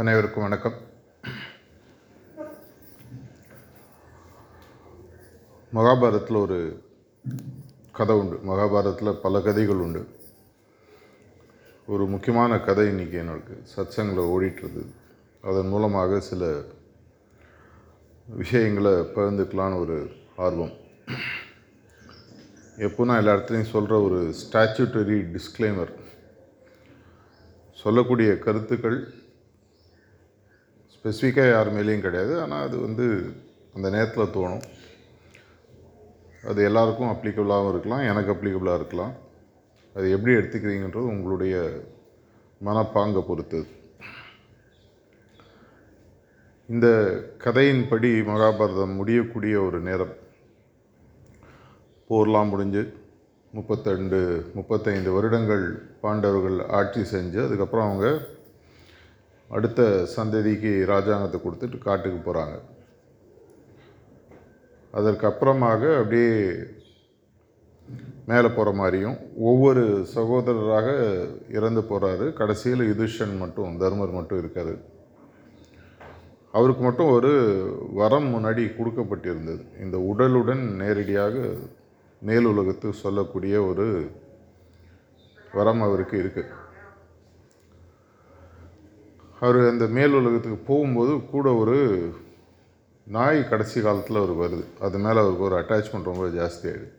அனைவருக்கும் 0.00 0.42
வணக்கம். 0.42 0.72
மகாபாரதத்தில் 5.74 6.36
ஒரு 6.36 6.82
கதை 7.92 8.16
உண்டு. 8.16 8.36
மகாபாரதத்தில் 8.36 9.20
பல 9.20 9.40
கதைகள் 9.40 9.76
உண்டு. 9.76 10.08
ஒரு 11.86 12.06
முக்கியமான 12.06 12.58
கதை 12.58 12.86
இன்றைக்கி 12.86 13.12
எனக்கு. 13.12 13.62
சத்சங்கில் 13.76 14.24
ஓடிட்டுருது 14.24 14.86
அதன் 15.42 15.68
மூலமாக 15.68 16.20
சில 16.20 16.60
விஷயங்களை 18.26 18.92
பகிர்ந்துக்கலான்னு 18.92 19.80
ஒரு 19.80 20.10
ஆர்வம். 20.36 20.72
எப்போ 22.76 23.04
நான் 23.04 23.18
எல்லா 23.18 23.34
இடத்துலையும் 23.34 23.70
சொல்கிற 23.70 24.00
ஒரு 24.00 24.34
ஸ்டாச்சுட்டரி 24.44 25.38
டிஸ்க்ளைமர் 25.38 25.94
சொல்லக்கூடிய 27.72 28.38
கருத்துக்கள் 28.38 29.19
ஸ்பெசிஃபிக்காக 31.04 31.50
யார் 31.50 31.72
மேலேயும் 31.72 32.00
கிடையாது. 32.00 32.40
ஆனால் 32.40 32.66
அது 32.66 32.78
வந்து 32.78 33.32
அந்த 33.74 33.90
நேரத்தில் 33.90 34.34
தோணும். 34.34 34.62
அது 36.44 36.64
எல்லாருக்கும் 36.64 37.08
அப்ளிகபிளாகவும் 37.08 37.68
இருக்கலாம். 37.68 38.00
எனக்கு 38.00 38.32
அப்ளிகபிளாக 38.32 38.74
இருக்கலாம். 38.74 39.12
அது 39.94 40.10
எப்படி 40.10 40.34
எடுத்துக்கிறீங்கன்றது 40.34 41.08
உங்களுடைய 41.14 41.82
மனப்பாங்கை 42.64 43.20
பொறுத்தது. 43.20 43.66
இந்த 46.66 46.86
கதையின்படி 47.38 48.10
மகாபாரதம் 48.24 48.94
முடியக்கூடிய 48.94 49.62
ஒரு 49.62 49.80
நேரம். 49.80 50.12
போர்லாம் 52.08 52.48
முடிஞ்சு 52.48 52.92
முப்பத்தெண்டு 53.54 54.52
முப்பத்தைந்து 54.52 55.12
வருடங்கள் 55.12 55.82
பாண்டவர்கள் 56.00 56.68
ஆட்சி 56.68 57.00
செஞ்சு 57.00 57.44
அதுக்கப்புறம் 57.44 57.86
அவங்க 57.86 58.26
அடுத்த 59.56 59.80
சந்ததிக்கு 60.16 60.72
ராஜாங்கத்தை 60.92 61.38
கொடுத்துட்டு 61.44 61.78
காட்டுக்கு 61.86 62.20
போகிறாங்க 62.26 62.56
அதற்கப்புறமாக 64.94 65.82
அப்படியே 66.00 66.30
மேலே 68.30 68.48
போகிற 68.56 68.70
மாதிரியும் 68.80 69.16
ஒவ்வொரு 69.50 69.82
சகோதரராக 70.14 70.88
இறந்து 71.56 71.82
போகிறாரு 71.90 72.26
கடைசியில் 72.40 72.84
யுதிஷன் 72.90 73.34
மட்டும் 73.42 73.72
தர்மர் 73.82 74.16
மட்டும் 74.18 74.40
இருக்கார். 74.42 74.72
அவருக்கு 76.54 76.82
மட்டும் 76.84 77.10
ஒரு 77.16 77.32
வரம் 78.00 78.28
முன்னாடி 78.34 78.62
கொடுக்கப்பட்டிருந்தது. 78.78 79.62
இந்த 79.84 79.96
உடலுடன் 80.10 80.64
நேரடியாக 80.82 81.34
மேலுலகத்துக்கு 82.22 83.02
சொல்லக்கூடிய 83.04 83.54
ஒரு 83.70 83.88
வரம் 85.52 85.82
அவருக்கு 85.88 86.16
இருக்குது 86.22 86.50
அவர் 89.40 89.58
அந்த 89.68 89.86
மேல் 89.96 90.16
உலகத்துக்கு 90.20 90.58
போகும்போது 90.70 91.12
கூட 91.26 91.52
ஒரு 91.54 91.76
நாய் 93.06 93.38
கடைசி 93.48 93.78
காலத்தில் 93.80 94.18
அவருக்கு 94.20 94.42
வருது. 94.46 94.64
அது 94.80 94.98
மேலே 95.04 95.18
அவருக்கு 95.22 95.46
ஒரு 95.48 95.56
அட்டாச்மெண்ட் 95.60 96.10
ரொம்ப 96.10 96.26
ஜாஸ்தி 96.38 96.66
ஆகிடுது 96.70 96.90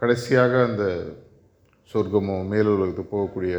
கடைசியாக 0.00 0.62
அந்த 0.62 0.84
சொர்க்கமோ 1.94 2.36
மேல் 2.48 2.66
உலகத்துக்கு 2.66 3.16
போகக்கூடிய 3.16 3.56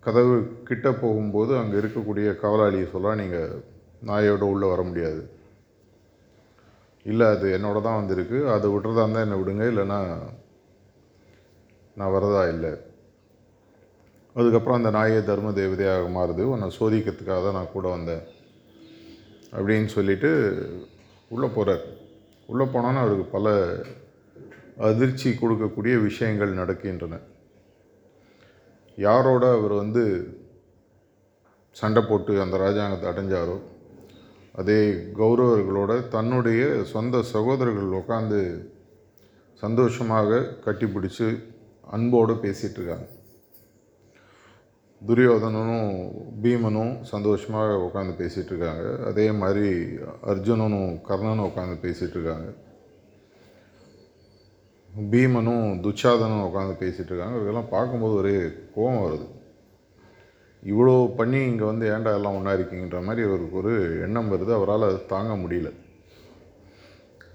கதவு 0.00 0.34
கிட்ட 0.68 0.88
போகும்போது 0.92 1.52
அங்கே 1.58 1.76
இருக்கக்கூடிய 1.78 2.28
காவலாளியை 2.42 2.90
சொல்ல 2.90 3.14
நீங்கள் 3.14 3.54
நாயோட 4.06 4.44
உள்ளே 4.52 4.66
வர 4.68 4.82
முடியாது. 4.82 5.22
இல்லை 7.02 7.26
அது 7.26 7.46
என்னோட 7.58 7.78
தான் 7.82 7.98
வந்திருக்கு. 8.00 8.38
அதை 8.48 8.66
விட்டுறதா 8.70 9.02
இருந்தால் 9.04 9.26
என்னை 9.26 9.38
விடுங்க. 9.40 9.64
இல்லைன்னா 9.72 10.00
நான் 11.96 12.14
வரதா 12.16 12.42
இல்லை. 12.54 12.72
அதுக்கப்புறம் 14.36 14.78
அந்த 14.78 14.90
நாயை 14.96 15.20
தர்ம 15.30 15.52
தேவதையாக 15.60 16.08
மாறுது. 16.16 16.42
உன்னை 16.52 16.66
சோதிக்கிறதுக்காக 16.78 17.40
தான் 17.44 17.58
நான் 17.58 17.74
கூட 17.76 17.86
வந்தேன் 17.94 18.24
அப்படின்னு 19.56 19.88
சொல்லிட்டு 19.96 20.30
உள்ளே 21.34 21.48
போகிறார் 21.56 21.84
உள்ளே 22.48 22.66
போனோன்னா 22.74 23.00
அவருக்கு 23.04 23.26
பல 23.36 23.48
அதிர்ச்சி 24.88 25.28
கொடுக்கக்கூடிய 25.30 25.94
விஷயங்கள் 26.08 26.58
நடக்கின்றன. 26.60 27.14
யாரோட 28.98 29.44
அவர் 29.56 29.74
வந்து 29.82 30.04
சண்டை 31.76 32.02
போட்டு 32.04 32.32
அந்த 32.44 32.56
ராஜாங்கத்தை 32.64 33.08
அடைஞ்சாரோ 33.10 33.58
அதே 34.60 34.78
கௌரவர்களோட 35.18 35.92
தன்னுடைய 36.14 36.62
சொந்த 36.92 37.20
சகோதரர்கள் 37.34 37.98
உட்காந்து 38.00 38.40
சந்தோஷமாக 39.62 40.40
கட்டிப்பிடிச்சு 40.64 41.28
அன்போடு 41.94 42.34
பேசிகிட்டு 42.44 42.78
இருக்காங்க. 42.80 43.06
துரியோதனனும் 45.06 45.90
பீமனும் 46.42 47.02
சந்தோஷமாக 47.02 47.74
உட்காந்து 47.74 48.12
பேசிகிட்டு 48.20 48.52
இருக்காங்க. 48.52 49.04
அதே 49.04 49.30
மாதிரி 49.30 49.68
அர்ஜுனனும் 50.22 50.90
கர்ணனும் 51.08 51.48
உட்காந்து 51.50 51.76
பேசிகிட்டு 51.84 52.16
இருக்காங்க. 52.18 52.48
பீமனும் 55.10 55.66
துச்சாதனும் 55.84 56.46
உட்காந்து 56.48 56.74
பேசிகிட்டு 56.80 57.12
இருக்காங்க. 57.12 57.40
இதெல்லாம் 57.40 57.68
பார்க்கும்போது 57.68 58.14
ஒரே 58.14 58.36
கோபம் 58.74 59.02
வருது. 59.06 59.26
இவ்வளோ 60.62 61.14
பண்ணி 61.16 61.38
இங்கே 61.38 61.64
வந்து 61.64 61.86
ஏன்டா 61.90 62.14
எல்லாம் 62.14 62.36
ஒன்றா 62.36 62.52
இருக்கீங்கன்ற 62.52 63.02
மாதிரி 63.02 63.28
அவருக்கு 63.28 63.56
ஒரு 63.56 64.00
எண்ணம் 64.02 64.32
வருது. 64.32 64.52
அவரால் 64.52 64.82
அது 64.82 65.06
தாங்க 65.06 65.48
முடியல. 65.48 65.72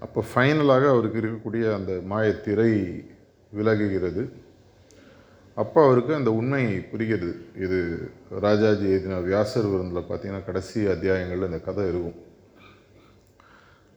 அப்போ 0.00 0.24
ஃபைனலாக 0.34 0.88
அவருக்கு 0.88 1.20
இருக்கக்கூடிய 1.20 1.74
அந்த 1.74 1.92
மாயத்திரை 2.08 2.72
விலகுகிறது. 3.52 4.22
அப்போ 5.54 5.84
அவருக்கு 5.84 6.12
அந்த 6.14 6.30
உண்மை 6.32 6.62
புரிகிறது. 6.90 7.32
இது 7.64 7.78
ராஜாஜி 8.44 8.86
எழுதின 8.94 9.18
வியாசர் 9.20 9.68
விருந்தில் 9.72 10.08
பார்த்தீங்கன்னா 10.08 10.44
கடைசி 10.44 10.80
அத்தியாயங்களில் 10.94 11.48
இந்த 11.50 11.60
கதை 11.60 11.84
இருக்கும். 11.88 12.16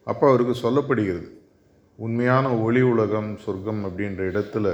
அப்போ 0.04 0.24
அவருக்கு 0.28 0.54
சொல்லப்படுகிறது. 0.64 1.28
உண்மையான 1.96 2.58
ஒளி 2.58 2.82
உலகம் 2.92 3.30
சொர்க்கம் 3.44 3.80
அப்படின்ற 3.84 4.22
இடத்துல 4.32 4.66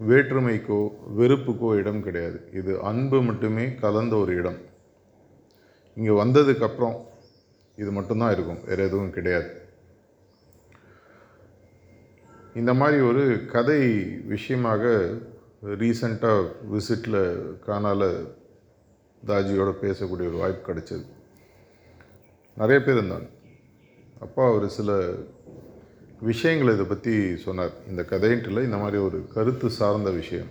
வேற்றுமைக்கோ 0.00 0.80
வெறுப்புக்கோ 1.18 1.70
இடம் 1.80 2.02
கிடையாது. 2.02 2.38
இது 2.52 2.72
அன்பு 2.90 3.18
மட்டுமே 3.22 3.64
கலந்த 3.74 4.14
ஒரு 4.16 4.34
இடம். 4.36 4.58
இங்கே 5.96 6.14
வந்ததுக்கப்புறம் 6.22 6.96
இது 7.76 7.90
மட்டும்தான் 7.98 8.32
இருக்கும். 8.32 8.62
வேறு 8.68 8.86
எதுவும் 8.88 9.14
கிடையாது. 9.18 9.50
இந்த 12.54 12.74
மாதிரி 12.74 13.00
ஒரு 13.00 13.46
கதை 13.52 14.04
விஷயமாக 14.24 15.10
ரீசண்டாக 15.64 16.46
விசிட்டில் 16.72 17.42
காணால 17.66 18.28
தாஜியோட 19.26 19.74
பேசக்கூடிய 19.82 20.28
ஒரு 20.28 20.30
வாய்ப்பு 20.30 20.72
கிடைச்சது. 20.72 21.04
நிறைய 22.56 22.84
பேர் 22.84 22.96
இருந்தாங்க. 22.96 23.28
அப்பா 24.20 24.48
அவர் 24.48 24.68
சில 24.68 25.10
விஷயங்களை 26.20 26.74
இதை 26.74 26.86
பற்றி 26.86 27.36
சொன்னார். 27.36 27.70
இந்த 27.88 28.02
கதைன்ட்டில் 28.02 28.64
இந்த 28.64 28.76
மாதிரி 28.76 28.96
ஒரு 28.96 29.26
கருத்து 29.34 29.70
சார்ந்த 29.70 30.10
விஷயம். 30.10 30.48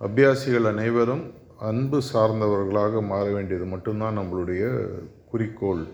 அபியாசிகள் 0.00 0.68
அனைவரும் 0.68 1.32
அன்பு 1.58 2.00
சார்ந்தவர்களாக 2.12 3.02
மாற 3.02 3.30
வேண்டியது 3.30 3.64
மட்டும்தான் 3.64 4.18
நம்மளுடைய 4.18 4.88
குறிக்கோள். 5.30 5.84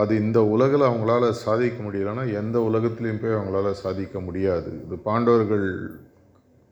அது 0.00 0.12
இந்த 0.24 0.38
உலகில் 0.54 0.88
அவங்களால 0.88 1.28
சாதிக்க 1.44 1.78
முடியலன்னா 1.84 2.24
எந்த 2.40 2.56
உலகத்துலேயும் 2.68 3.20
போய் 3.22 3.36
அவங்களால 3.36 3.70
சாதிக்க 3.84 4.20
முடியாது. 4.26 4.70
இது 4.84 4.96
பாண்டவர்கள் 5.06 5.66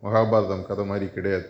மகாபாரதம் 0.03 0.67
கதை 0.69 0.85
மாதிரி 0.91 1.07
கிடையாது. 1.17 1.49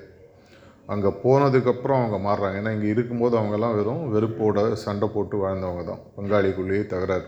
அங்கே 0.93 1.11
போனதுக்கப்புறம் 1.25 2.01
அவங்க 2.01 2.19
மாறுறாங்க. 2.27 2.59
ஏன்னா 2.61 2.73
இங்கே 2.77 2.91
இருக்கும்போது 2.95 3.35
அவங்கெல்லாம் 3.39 3.77
வெறும் 3.79 4.05
வெறுப்போட 4.15 4.59
சண்டை 4.85 5.09
போட்டு 5.15 5.37
வாழ்ந்தவங்க 5.45 5.85
தான். 5.89 6.05
பங்காளிக்குள்ளேயே 6.17 6.85
தகராறு. 6.93 7.27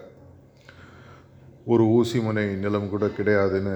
ஒரு 1.72 1.84
ஊசி 1.96 2.18
முனை 2.26 2.44
நிலம் 2.64 2.92
கூட 2.92 3.06
கிடையாதுன்னு 3.18 3.74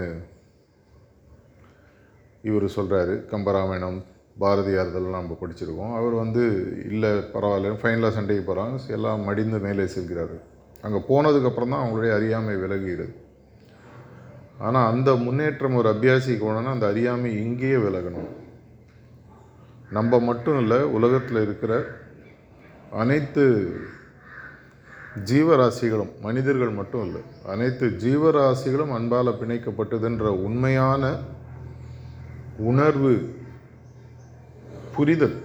இவர் 2.50 2.66
சொல்கிறாரு 2.76 3.16
கம்பராமாயணம் 3.32 3.98
பாரதியார் 4.42 4.90
இதெல்லாம் 4.90 5.20
நம்ம 5.22 5.36
படிச்சிருக்கோம். 5.40 5.92
அவர் 5.98 6.14
வந்து 6.22 6.44
இல்லை 6.92 7.10
பரவாயில்ல 7.34 7.74
ஃபைனலாக 7.82 8.16
சண்டைக்கு 8.16 8.46
போகிறாங்க 8.48 8.94
எல்லாம் 8.98 9.26
மடிந்து 9.28 9.60
மேலே 9.66 9.86
செல்கிறார்கள் 9.96 10.42
அங்கே 10.84 11.00
போனதுக்கப்புறம் 11.08 11.72
தான் 11.72 11.82
அவங்களுடைய 11.82 12.12
அறியாமை 12.18 12.54
விலகிடுது 12.62 13.14
ஆனால் 14.66 14.88
அந்த 14.92 15.10
முன்னேற்றம் 15.24 15.78
ஒரு 15.80 15.88
அபியாசிக்கு 15.94 16.44
போனோன்னா 16.44 16.76
அந்த 16.76 16.86
அறியாமை 16.92 17.30
இங்கேயே 17.44 17.78
விலகணும். 17.86 18.30
நம்ம 19.96 20.20
மட்டும் 20.28 20.58
இல்லை 20.62 20.78
உலகத்தில் 20.96 21.44
இருக்கிற 21.46 21.72
அனைத்து 23.02 23.44
ஜீவராசிகளும் 25.30 26.12
மனிதர்கள் 26.26 26.78
மட்டும் 26.78 27.04
இல்லை 27.06 27.22
அனைத்து 27.52 27.86
ஜீவராசிகளும் 28.04 28.94
அன்பால் 28.98 29.38
பிணைக்கப்பட்டதுன்ற 29.40 30.28
உண்மையான 30.46 31.12
உணர்வு 32.70 33.12
புரிதல். 34.96 35.36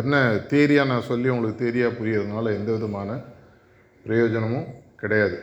என்ன 0.00 0.16
தேரியாக 0.52 0.90
நான் 0.92 1.08
சொல்லி 1.10 1.28
உங்களுக்கு 1.34 1.64
தேரியாக 1.64 1.98
புரியறதுனால 1.98 2.52
எந்த 2.58 2.70
விதமான 2.76 3.10
பிரயோஜனமும் 4.04 4.68
கிடையாது. 5.00 5.38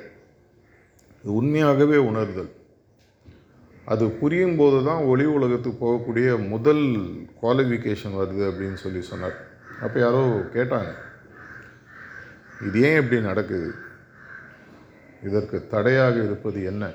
இது 1.22 1.34
உண்மையாகவே 1.34 1.98
உணர்தல். 2.10 2.52
அது 3.86 4.06
புரியும் 4.10 4.56
போது 4.56 4.78
தான் 4.86 5.02
ஒளி 5.12 5.26
உலகத்துக்கு 5.26 5.80
போகக்கூடிய 5.84 6.48
முதல் 6.48 6.86
குவாலிஃபிகேஷன் 7.42 8.18
வருது 8.22 8.44
அப்படின்னு 8.50 8.80
சொல்லி 8.84 9.02
சொன்னார். 9.02 9.38
அப்போ 9.82 10.00
யாரோ 10.00 10.22
கேட்டாங்க 10.56 10.92
இது 12.68 12.82
ஏன் 12.82 13.02
இப்படி 13.02 13.22
நடக்குது? 13.22 13.70
இதற்கு 15.24 15.68
தடையாக 15.68 16.16
இருப்பது 16.24 16.64
என்ன? 16.64 16.92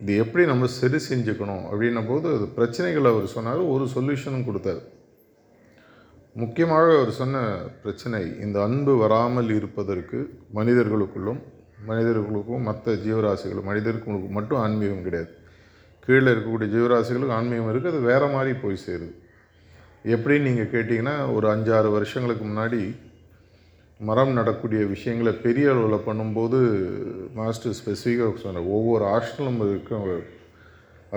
இது 0.00 0.16
எப்படி 0.16 0.44
நம்ம 0.46 0.66
சரி 0.66 0.98
செஞ்சுக்கணும்? 1.08 1.64
அப்படின்னும் 1.70 2.08
போது 2.08 2.28
அது 2.36 2.46
பிரச்சனைகளை 2.58 3.08
அவர் 3.12 3.34
சொன்னார் 3.36 3.68
ஒரு 3.74 3.84
சொல்யூஷனும் 3.94 4.46
கொடுத்தாரு. 4.48 4.82
முக்கியமாக 6.36 6.90
அவர் 6.96 7.10
சொன்ன 7.20 7.36
பிரச்சனை 7.82 8.18
இந்த 8.44 8.56
அன்பு 8.66 8.92
வராமல் 9.00 9.48
இருப்பதற்கு 9.56 10.18
மனிதர்களுக்குள்ளும் 10.58 11.40
மனிதர்களுக்கும் 11.88 12.66
மற்ற 12.68 12.92
ஜீவராசிகள் 13.04 13.68
மனிதர்களுக்கு 13.68 14.30
மட்டும் 14.36 14.60
ஆன்மீகம் 14.64 15.04
கிடையாது. 15.06 15.32
கீழே 16.04 16.28
இருக்கக்கூடிய 16.32 16.68
ஜீவராசிகளுக்கு 16.74 17.36
ஆன்மீகம் 17.38 17.70
இருக்குது 17.72 17.92
அது 17.92 18.00
வேறு 18.10 18.28
மாதிரி 18.34 18.52
போய் 18.62 18.84
சேருது. 18.86 19.14
எப்படின்னு 20.14 20.46
நீங்கள் 20.48 20.70
கேட்டிங்கன்னா 20.74 21.14
ஒரு 21.36 21.46
அஞ்சாறு 21.54 21.88
வருஷங்களுக்கு 21.96 22.44
முன்னாடி 22.50 22.82
மரம் 24.00 24.36
நடக்கூடிய 24.38 24.82
விஷயங்களை 24.92 25.32
பெரிய 25.46 25.72
அளவில் 25.72 26.06
பண்ணும்போது 26.06 26.58
மாஸ்டர் 27.38 27.76
ஸ்பெசிஃபிக்காக 27.80 28.44
சொன்னார் 28.44 28.70
ஒவ்வொரு 28.76 29.04
ஹாஸ்டலும் 29.12 29.60
இருக்கிற 29.66 30.14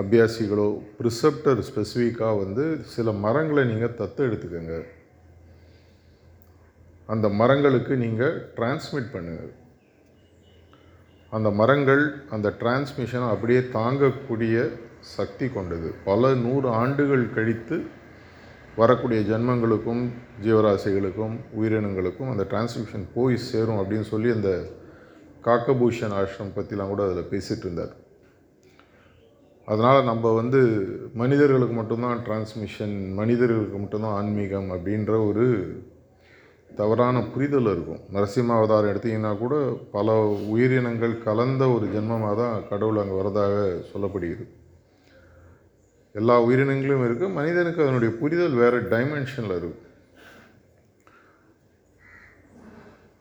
அபியாசிகளோ 0.02 0.68
ப்ரிசெப்டர் 0.98 1.62
ஸ்பெசிஃபிக்காக 1.70 2.36
வந்து 2.42 2.66
சில 2.94 3.12
மரங்களை 3.24 3.64
நீங்கள் 3.72 3.96
தத்து 4.00 4.22
எடுத்துக்கோங்க. 4.28 4.76
அந்த 7.12 7.26
மரங்களுக்கு 7.40 7.94
நீங்கள் 8.04 8.36
டிரான்ஸ்மிட் 8.56 9.12
பண்ணுங்கள். 9.14 9.52
அந்த 11.32 11.48
மரங்கள் 11.60 12.02
அந்த 12.34 12.48
டிரான்ஸ்மிஷனை 12.60 13.28
அப்படியே 13.34 13.60
தாங்கக்கூடிய 13.76 14.56
சக்தி 15.16 15.46
கொண்டது. 15.48 15.88
பல 16.04 16.32
நூறு 16.44 16.68
ஆண்டுகள் 16.82 17.24
கழித்து 17.36 17.76
வரக்கூடிய 18.76 19.20
ஜென்மங்களுக்கும் 19.30 20.04
ஜீவராசிகளுக்கும் 20.44 21.34
உயிரினங்களுக்கும் 21.58 22.30
அந்த 22.30 22.44
டிரான்ஸ்மிஷன் 22.52 23.04
போய் 23.14 23.36
சேரும் 23.50 23.80
அப்படின்னு 23.80 24.06
சொல்லி 24.12 24.30
அந்த 24.36 24.50
காக்கபூஷன் 25.48 26.14
ஆசிரம் 26.20 26.54
பற்றிலாம் 26.56 26.92
கூட 26.92 27.02
அதில் 27.06 27.30
பேசிகிட்டு 27.32 27.66
இருந்தார். 27.66 27.94
அதனால் 29.68 30.08
நம்ம 30.10 30.32
வந்து 30.34 30.60
மனிதர்களுக்கு 31.22 31.74
மட்டும்தான் 31.74 32.22
டிரான்ஸ்மிஷன் 32.26 32.96
மனிதர்களுக்கு 33.20 33.78
மட்டும்தான் 33.78 34.16
ஆன்மீகம் 34.20 34.70
அப்படின்ற 34.74 35.12
ஒரு 35.28 35.46
தவறான 36.78 37.16
புரிதல் 37.32 37.70
இருக்கும். 37.72 38.02
நரசிம்ம 38.14 38.54
அவதாரம் 38.58 38.90
எடுத்திங்கன்னா 38.92 39.30
கூட 39.42 39.54
பல 39.96 40.14
உயிரினங்கள் 40.54 41.14
கலந்த 41.26 41.62
ஒரு 41.74 41.86
ஜென்மமாக 41.94 42.34
தான் 42.40 42.66
கடவுள் 42.70 43.00
அங்கே 43.02 43.16
வரதாக 43.20 43.56
சொல்லப்படுகிறது. 43.92 44.44
எல்லா 46.20 46.34
உயிரினங்களும் 46.46 47.04
இருக்குது 47.06 47.36
மனிதனுக்கு 47.38 47.84
அதனுடைய 47.84 48.10
புரிதல் 48.20 48.60
வேறு 48.62 48.80
டைமென்ஷனில் 48.92 49.56
இருக்கும். 49.58 49.80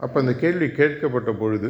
அப்போ 0.06 0.18
அந்த 0.22 0.34
கேள்வி 0.44 0.68
கேட்கப்பட்ட 0.80 1.32
பொழுது 1.42 1.70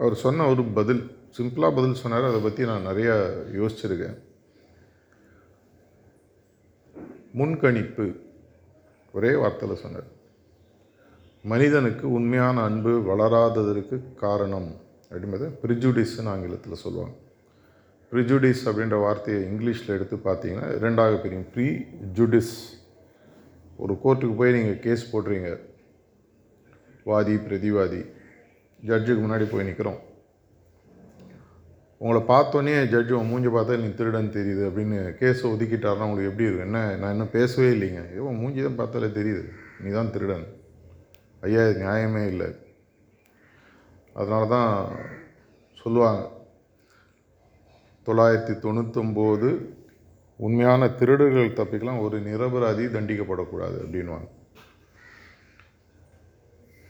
அவர் 0.00 0.16
சொன்ன 0.24 0.46
ஒரு 0.52 0.62
பதில் 0.78 1.02
சிம்பிளாக 1.36 1.76
பதில் 1.78 2.00
சொன்னார். 2.02 2.30
அதை 2.30 2.40
பற்றி 2.46 2.62
நான் 2.70 2.88
நிறையா 2.90 3.14
யோசிச்சிருக்கேன். 3.60 4.18
முன்கணிப்பு 7.40 8.06
ஒரே 9.18 9.32
வார்த்தையில் 9.42 9.82
சொன்னார். 9.84 10.08
மனிதனுக்கு 11.52 12.04
உண்மையான 12.16 12.56
அன்பு 12.68 12.92
வளராததற்கு 13.08 13.96
காரணம் 14.22 14.70
அப்படிங்கிறது 15.08 15.48
ப்ரிஜுடிஸ்ன்னு 15.62 16.30
ஆங்கிலத்தில் 16.34 16.82
சொல்லுவாங்க. 16.84 17.14
ப்ரிஜுடிஸ் 18.12 18.62
அப்படின்ற 18.68 18.96
வார்த்தையை 19.04 19.40
இங்கிலீஷில் 19.50 19.94
எடுத்து 19.96 20.16
பார்த்தீங்கன்னா 20.28 20.68
ரெண்டாக 20.84 21.18
பிரியும். 21.24 21.46
ப்ரீ 21.54 21.66
ஜுடிஸ் 22.18 22.54
ஒரு 23.82 23.94
கோர்ட்டுக்கு 24.04 24.38
போய் 24.40 24.56
நீங்கள் 24.56 24.80
கேஸ் 24.86 25.04
போடுறீங்க. 25.12 25.50
வாதி 27.10 27.36
பிரதிவாதி 27.46 28.02
ஜட்ஜுக்கு 28.90 29.20
முன்னாடி 29.24 29.46
போய் 29.52 29.68
நிற்கிறோம் 29.68 30.00
உங்களை 32.00 32.20
பார்த்தோன்னே 32.34 32.72
ஜட்ஜு 32.94 33.12
உன் 33.20 33.30
மூஞ்சி 33.30 33.50
பார்த்தா 33.52 33.80
நீ 33.84 33.88
திருடன் 33.98 34.34
தெரியுது 34.40 34.62
அப்படின்னு 34.68 34.98
கேஸை 35.20 35.46
ஒதுக்கிட்டாருன்னா 35.52 36.06
உங்களுக்கு 36.08 36.30
எப்படி 36.32 36.48
இருக்கும்? 36.48 36.68
என்ன 36.70 36.80
நான் 37.00 37.12
இன்னும் 37.14 37.34
பேசவே 37.38 37.68
இல்லைங்க. 37.76 38.02
ஏன் 38.16 38.40
மூஞ்சி 38.42 38.62
தான் 38.66 38.80
பார்த்தாலே 38.80 39.08
தெரியுது. 39.20 39.44
நீ 39.82 39.90
தான் 40.00 40.12
திருடன். 40.16 40.46
ஐயா 41.44 41.62
இது 41.66 41.82
நியாயமே 41.82 42.22
இல்லை. 42.26 42.48
அதனால 44.16 44.42
தான் 44.46 44.72
சொல்லுவாங்க 45.76 46.22
தொள்ளாயிரத்தி 48.06 48.54
தொண்ணூத்தொம்போது 48.62 49.48
உண்மையான 50.40 50.86
திருடர்கள் 50.98 51.56
தப்பிக்கலாம் 51.56 52.00
ஒரு 52.00 52.16
நிரபராதி 52.20 52.84
தண்டிக்கப்படக்கூடாது 52.86 53.76
அப்படின்வாங்க 53.82 54.28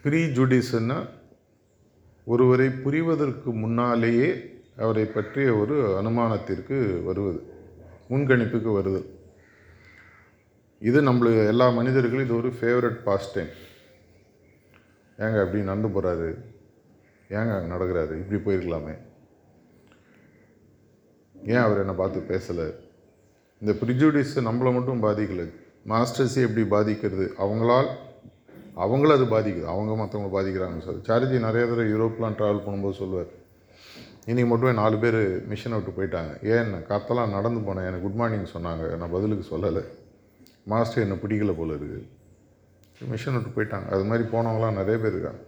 ப்ரீ 0.04 0.20
ஜுடிஸ்ன்னா 0.36 0.98
ஒருவரை 2.26 2.68
புரிவதற்கு 2.84 3.50
முன்னாலேயே 3.54 4.28
அவரை 4.76 5.04
பற்றிய 5.06 5.48
ஒரு 5.56 5.76
அனுமானத்திற்கு 5.98 6.76
வருவது 7.04 7.40
முன்கணிப்புக்கு 8.10 8.70
வருது 8.78 9.02
இது 10.82 11.00
நம்மளுக்கு 11.00 11.42
எல்லா 11.48 11.66
மனிதர்களும் 11.70 12.26
இது 12.26 12.36
ஒரு 12.36 12.50
ஃபேவரட் 12.58 12.98
பாஸ்ட் 13.04 13.34
டைம் 13.34 13.52
ஏங்க 15.18 15.40
அப்படி 15.44 15.62
நடந்து 15.62 15.88
போகிறாரு 15.88 16.52
ஏங்க 17.30 17.52
அங்கே 17.56 17.74
நடக்கிறாரு? 17.74 18.14
இப்படி 18.22 18.38
போயிருக்கலாமே. 18.40 18.94
ஏன் 21.46 21.62
அவர் 21.66 21.78
என்னை 21.78 21.94
பார்த்து 21.94 22.20
பேசலை? 22.20 22.66
இந்த 23.60 23.72
ப்ரிஜுடிஸ் 23.80 24.34
நம்மளை 24.36 24.72
மட்டும் 24.72 25.02
பாதிக்கலை. 25.02 25.46
மாஸ்டர்ஸே 25.88 26.42
எப்படி 26.46 26.64
பாதிக்கிறது? 26.66 27.32
அவங்களால் 27.38 27.88
அவங்கள 28.76 29.10
அது 29.12 29.24
பாதிக்குது. 29.24 29.64
அவங்க 29.64 29.92
மற்றவங்க 30.02 30.30
பாதிக்கிறாங்க 30.36 30.78
சார். 30.86 31.00
சாரிஜி 31.08 31.38
நிறைய 31.38 31.66
தடவை 31.66 31.86
யூரோப்லாம் 31.92 32.36
ட்ராவல் 32.38 32.64
பண்ணும்போது 32.66 32.92
சொல்லுவார். 32.92 33.26
இன்றைக்கி 34.26 34.46
மட்டுமே 34.46 34.72
நாலு 34.72 34.98
பேர் 34.98 35.48
மிஷினை 35.48 35.76
விட்டு 35.78 35.92
போயிட்டாங்க. 35.98 36.32
ஏன் 36.54 36.74
கத்தெல்லாம் 36.90 37.34
நடந்து 37.36 37.60
போனேன். 37.60 37.88
எனக்கு 37.88 38.00
குட் 38.00 38.20
மார்னிங் 38.22 38.52
சொன்னாங்க. 38.52 38.96
நான் 38.96 39.10
பதிலுக்கு 39.10 39.56
சொல்லலை. 39.56 39.84
மாஸ்டர் 40.64 41.02
என்னை 41.02 41.16
பிடிக்கல 41.16 41.56
போல 41.56 41.72
இருக்குது 41.72 42.13
மிஷின் 43.00 43.34
விட்டு 43.34 43.62
போயிட்டாங்க. 43.62 43.86
அது 43.88 44.04
மாதிரி 44.04 44.28
போனவங்களாம் 44.28 44.80
நிறைய 44.80 44.98
பேர் 44.98 45.12
இருக்காங்க. 45.12 45.42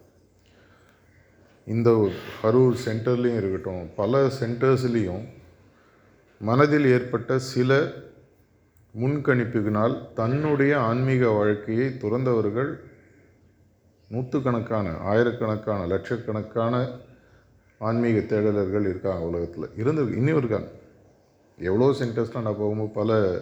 இந்த 1.67 2.11
கரூர் 2.43 2.77
சென்டர்லேயும் 2.85 3.37
இருக்கட்டும் 3.37 3.95
பல 3.97 4.27
சென்டர்ஸ்லேயும் 4.41 5.25
மனதில் 6.39 6.85
ஏற்பட்ட 6.85 7.39
சில 7.39 7.93
முன்கணிப்புகளினால் 9.01 10.13
தன்னுடைய 10.13 10.81
ஆன்மீக 10.81 11.29
வாழ்க்கையை 11.29 11.87
துறந்தவர்கள் 11.87 12.81
நூற்றுக்கணக்கான 14.09 14.97
ஆயிரக்கணக்கான 14.97 15.87
லட்சக்கணக்கான 15.87 16.91
ஆன்மீக 17.79 18.21
தேடலர்கள் 18.21 18.83
இருக்காங்க 18.83 19.25
உலகத்தில். 19.25 19.71
இருந்து 19.77 20.17
இன்னும் 20.17 20.37
இருக்காங்க. 20.37 20.69
எவ்வளோ 21.59 21.99
சென்டர்ஸ்லாம் 21.99 22.43
நான் 22.43 22.61
போகும்போது 22.63 22.91
பல 22.91 23.41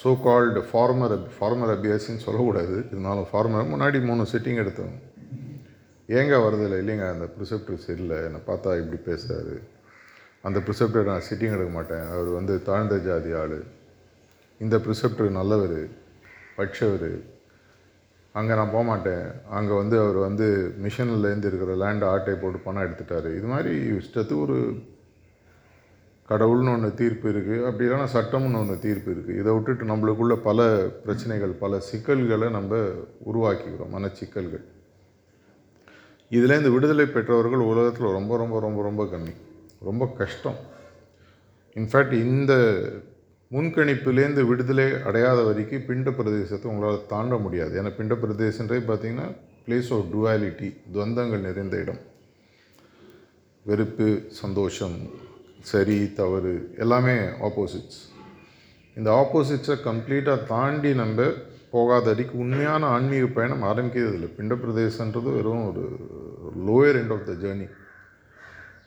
ஸோ 0.00 0.08
கால்டு 0.24 0.60
ஃபார்மர் 0.70 1.14
ஃபார்மர் 1.36 1.72
அபியாசின்னு 1.74 2.24
சொல்லக்கூடாது. 2.24 2.76
இருந்தாலும் 2.92 3.28
ஃபார்மர் 3.30 3.72
முன்னாடி 3.72 3.98
மூணு 4.10 4.24
செட்டிங் 4.32 4.60
எடுத்தோம். 4.62 4.94
ஏங்க 6.18 6.34
வரதில்லை? 6.44 6.76
இல்லைங்க 6.82 7.06
அந்த 7.14 7.26
ப்ரிசெப்டர்ஸ் 7.36 7.88
இல்லை. 7.96 8.18
என்னை 8.26 8.40
பார்த்தா 8.50 8.76
இப்படி 8.82 8.98
பேசுகிறாரு 9.08 9.56
அந்த 10.48 10.58
ப்ரிசெப்டர் 10.66 11.08
நான் 11.10 11.26
சிட்டிங் 11.28 11.54
எடுக்க 11.56 11.72
மாட்டேன். 11.78 12.04
அவர் 12.12 12.28
வந்து 12.36 12.54
தாழ்ந்த 12.68 12.96
ஜாதி 13.08 13.32
ஆள். 13.40 13.58
இந்த 14.64 14.76
ப்ரிசெப்டர் 14.84 15.36
நல்லவர் 15.38 15.80
பட்சவர். 16.58 17.10
அங்கே 18.34 18.56
நான் 18.58 18.74
போக 18.74 18.84
மாட்டேன். 18.90 19.26
அங்கே 19.58 19.74
வந்து 19.80 19.96
அவர் 20.04 20.18
வந்து 20.28 20.46
மிஷன்லேருந்து 20.84 21.50
இருக்கிற 21.50 21.74
லேண்டை 21.82 22.06
ஆட்டை 22.12 22.34
போட்டு 22.42 22.58
பணம் 22.66 22.86
எடுத்துட்டாரு. 22.86 23.30
இது 23.38 23.48
மாதிரி 23.54 23.72
இஷ்டத்துக்கு 23.98 24.44
ஒரு 24.46 24.58
கடவுள்னு 26.28 26.72
ஒன்று 26.72 26.94
தீர்ப்பு 26.94 27.30
இருக்குது 27.30 27.66
அப்படி 27.66 27.88
இல்லைன்னா 27.88 28.08
சட்டம்னு 28.14 28.58
ஒன்று 28.58 28.78
தீர்ப்பு 28.78 29.10
இருக்குது 29.10 29.38
இதை 29.38 29.52
விட்டுட்டு 29.52 29.84
நம்மளுக்குள்ள 29.84 30.36
பல 30.36 30.66
பிரச்சனைகள் 31.04 31.50
பல 31.50 31.80
சிக்கல்களை 31.80 32.50
நம்ம 32.50 32.76
உருவாக்கிக்கிறோம். 33.32 33.92
மனச்சிக்கல்கள். 33.92 34.64
இதுலேருந்து 36.30 36.72
விடுதலை 36.72 37.06
பெற்றவர்கள் 37.06 37.58
உலகத்தில் 37.58 38.10
ரொம்ப 38.10 38.36
ரொம்ப 38.36 38.60
ரொம்ப 38.60 38.82
ரொம்ப 38.82 39.04
கம்மி. 39.04 39.32
ரொம்ப 39.80 40.06
கஷ்டம். 40.06 40.58
இன்ஃபேக்ட் 41.74 42.12
இந்த 42.12 42.52
முன்கணிப்புலேருந்து 43.50 44.46
விடுதலை 44.46 45.02
அடையாத 45.02 45.42
வரைக்கும் 45.42 45.86
பிண்ட 45.86 46.10
பிரதேசத்தை 46.10 46.64
உங்களால் 46.64 47.06
தாண்ட 47.08 47.36
முடியாது. 47.36 47.82
ஏன்னா 47.82 47.84
பிண்ட 47.84 48.16
பிரதேசன்றே 48.24 48.80
பார்த்தீங்கன்னா 48.90 49.36
பிளேஸ் 49.66 49.90
ஆஃப் 49.90 50.08
டுவாலிட்டி 50.14 50.76
துவந்தங்கள் 50.92 51.40
நிறைந்த 51.40 51.76
இடம். 51.76 51.98
வெறுப்பு 53.64 54.22
சந்தோஷம் 54.28 55.26
சரி 55.58 55.98
தவறு 56.14 56.52
எல்லாமே 56.78 57.16
ஆப்போசிட்ஸ் 57.48 58.00
இந்த 58.96 59.08
ஆப்போசிட்ஸை 59.22 59.76
கம்ப்ளீட்டாக 59.88 60.46
தாண்டி 60.46 60.90
நம்ம 60.94 61.26
போகாத 61.70 62.10
அடிக்கு 62.10 62.34
உண்மையான 62.42 62.86
ஆன்மீக 62.86 63.26
பயணம் 63.26 63.66
ஆரம்பிக்கிறது 63.70 64.16
இல்லை 64.18 64.30
பிண்ட 64.36 64.54
பிரதேசன்றது 64.54 65.30
வெறும் 65.36 65.66
ஒரு 65.70 65.82
lower 66.68 66.98
end 67.00 67.14
of 67.16 67.26
the 67.30 67.34
journey 67.42 67.66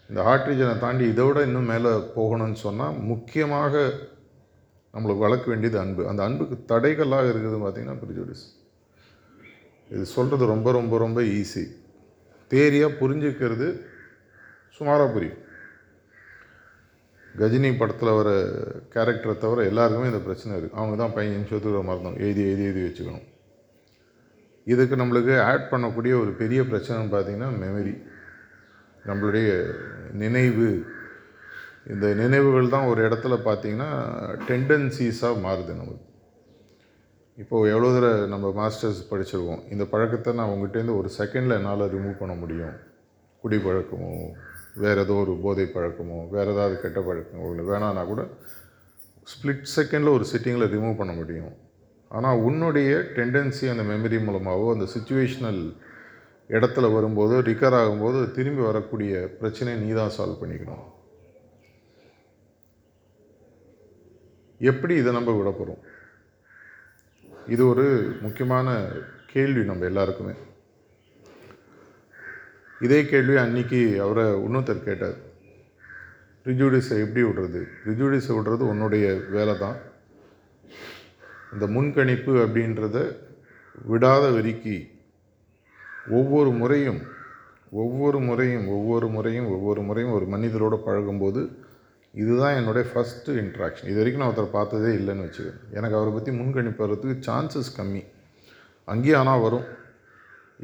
இந்த 0.09 0.21
ஹார்ட் 0.27 0.47
ரீஜனை 0.49 0.79
தாண்டி 0.79 1.03
இதை 1.11 1.25
விட 1.27 1.41
இன்னும் 1.45 1.69
மேலே 1.73 1.91
போகணும்னு 2.15 2.59
சொன்னால் 2.63 2.97
முக்கியமாக 3.11 3.83
நம்மளுக்கு 4.93 5.25
வளர்க்க 5.25 5.47
வேண்டியது 5.51 5.77
அன்பு. 5.79 6.07
அந்த 6.07 6.21
அன்புக்கு 6.23 6.55
தடைகளாக 6.71 7.29
இருக்குது 7.31 7.59
பார்த்திங்கன்னா 7.61 7.99
ப்ரிஜுடிஸ் 8.01 8.45
இது 9.89 10.05
சொல்கிறது 10.15 10.45
ரொம்ப 10.45 10.71
ரொம்ப 10.71 10.97
ரொம்ப 10.97 11.21
ஈஸி 11.21 11.63
தேரியாக 12.51 12.97
புரிஞ்சுக்கிறது 13.01 13.69
சுமாராக 14.79 15.09
புரியும். 15.11 15.39
கஜினி 17.39 17.69
படத்தில் 17.79 18.17
வர 18.17 18.29
கேரக்டரை 18.93 19.33
தவிர 19.37 19.65
எல்லாருக்குமே 19.71 20.09
இந்த 20.11 20.21
பிரச்சனை 20.25 20.53
இருக்குது 20.55 20.79
அவங்க 20.79 20.95
தான் 21.01 21.13
பையன் 21.17 21.49
சொத்துக்கிற 21.51 21.81
மறந்தோம் 21.89 22.17
எழுதி 22.23 22.41
எழுதி 22.47 22.63
எழுதி 22.69 22.81
வச்சுக்கணும். 22.85 23.27
இதுக்கு 24.67 24.95
நம்மளுக்கு 25.01 25.33
ஆட் 25.49 25.69
பண்ணக்கூடிய 25.71 26.13
ஒரு 26.23 26.31
பெரிய 26.41 26.61
பிரச்சனைன்னு 26.71 27.13
பார்த்தீங்கன்னா 27.13 27.49
மெமரி 27.63 27.93
நம்மளுடைய 29.07 29.49
நினைவு. 30.23 30.69
இந்த 31.93 32.07
நினைவுகள் 32.21 32.73
தான் 32.75 32.89
ஒரு 32.91 33.01
இடத்துல 33.07 33.35
பார்த்தீங்கன்னா 33.47 33.89
டெண்டன்சிஸாக 34.49 35.41
மாறுது 35.45 35.73
நமக்கு. 35.81 36.05
இப்போது 37.37 37.71
எவ்வளோ 37.73 37.89
தடவை 37.95 38.27
நம்ம 38.33 38.47
மாஸ்டர்ஸ் 38.59 39.01
படிச்சிருக்கோம். 39.11 39.63
இந்த 39.73 39.83
பழக்கத்தை 39.93 40.33
நான் 40.39 40.51
உங்கள்கிட்டேருந்து 40.53 40.99
ஒரு 41.01 41.09
செகண்டில் 41.17 41.57
என்னால் 41.59 41.91
ரிமூவ் 41.95 42.21
பண்ண 42.21 42.33
முடியும்? 42.41 42.75
குடி 43.43 43.57
பழக்கமோ 43.57 44.11
வேறு 44.83 44.99
ஏதோ 45.05 45.15
ஒரு 45.23 45.33
போதை 45.43 45.65
பழக்கமோ 45.75 46.17
வேறு 46.35 46.51
ஏதாவது 46.55 46.75
கெட்ட 46.83 46.99
பழக்கமோ 47.07 47.49
இல்லை 47.51 47.65
வேணான்னா 47.71 48.03
கூட 48.11 48.23
ஸ்ப்ளிட் 49.31 49.67
செகண்டில் 49.75 50.15
ஒரு 50.17 50.25
சிட்டிங்கில் 50.31 50.71
ரிமூவ் 50.75 50.99
பண்ண 50.99 51.13
முடியும். 51.17 51.51
ஆனால் 52.11 52.41
உன்னுடைய 52.47 52.91
டெண்டன்சி 53.17 53.65
அந்த 53.73 53.83
மெமரி 53.89 54.17
மூலமாகவோ 54.27 54.71
அந்த 54.73 54.85
சுச்சுவேஷனல் 54.93 55.61
இடத்துல 56.55 56.85
வரும்போது 56.95 57.35
ரிக்கர் 57.49 57.77
ஆகும்போது 57.81 58.19
திரும்பி 58.37 58.63
வரக்கூடிய 58.69 59.19
பிரச்சனையை 59.39 59.77
நீ 59.81 59.89
தான் 59.99 60.15
சால்வ் 60.17 60.41
பண்ணிக்கணும். 60.41 60.85
எப்படி 64.71 64.95
இதை 65.01 65.13
நம்ம 65.17 65.35
விட 65.37 65.51
போகிறோம் 65.51 65.81
இது 67.53 67.63
ஒரு 67.67 67.85
முக்கியமான 68.25 68.67
கேள்வி 69.33 69.63
நம்ம 69.69 69.85
எல்லாருக்குமே. 69.91 70.33
இதே 72.85 72.99
கேள்வி 73.11 73.35
அன்னைக்கு 73.43 73.79
அவரை 74.05 74.23
இன்னொருத்தர் 74.45 74.87
கேட்டார். 74.87 75.17
ரிஜூடிஸை 76.45 76.95
எப்படி 77.05 77.21
விடுறது? 77.25 77.61
ரிஜூடிஸை 77.87 78.31
விடுறது 78.37 78.63
உன்னுடைய 78.71 79.05
வேலை 79.35 79.53
தான் 79.63 79.77
இந்த 81.53 81.65
முன்கணிப்பு 81.75 82.33
அப்படின்றத 82.43 82.97
விடாத 83.89 84.25
வரிக்கு 84.35 84.75
ஒவ்வொரு 86.19 86.51
முறையும் 86.61 87.01
ஒவ்வொரு 87.81 88.19
முறையும் 88.27 88.65
ஒவ்வொரு 88.75 89.07
முறையும் 89.15 89.49
ஒவ்வொரு 89.55 89.81
முறையும் 89.89 90.15
ஒரு 90.17 90.25
மனிதரோடு 90.33 90.77
பழகும்போது 90.87 91.41
இதுதான் 92.13 92.57
என்னுடைய 92.59 92.85
ஃபஸ்ட்டு 92.91 93.35
இன்ட்ராக்ஷன் 93.41 93.89
இது 93.89 93.99
வரைக்கும் 93.99 94.21
நான் 94.23 94.31
ஒருத்தர் 94.31 94.55
பார்த்ததே 94.55 94.89
இல்லைன்னு 94.99 95.25
வச்சுக்கேன் 95.25 95.59
எனக்கு 95.77 95.97
அவரை 95.97 96.11
பற்றி 96.13 96.31
முன்கணிப்பு 96.39 96.83
வர்றதுக்கு 96.83 97.25
சான்சஸ் 97.27 97.75
கம்மி. 97.77 98.01
அங்கேயும் 98.87 99.19
ஆனால் 99.19 99.43
வரும். 99.45 99.67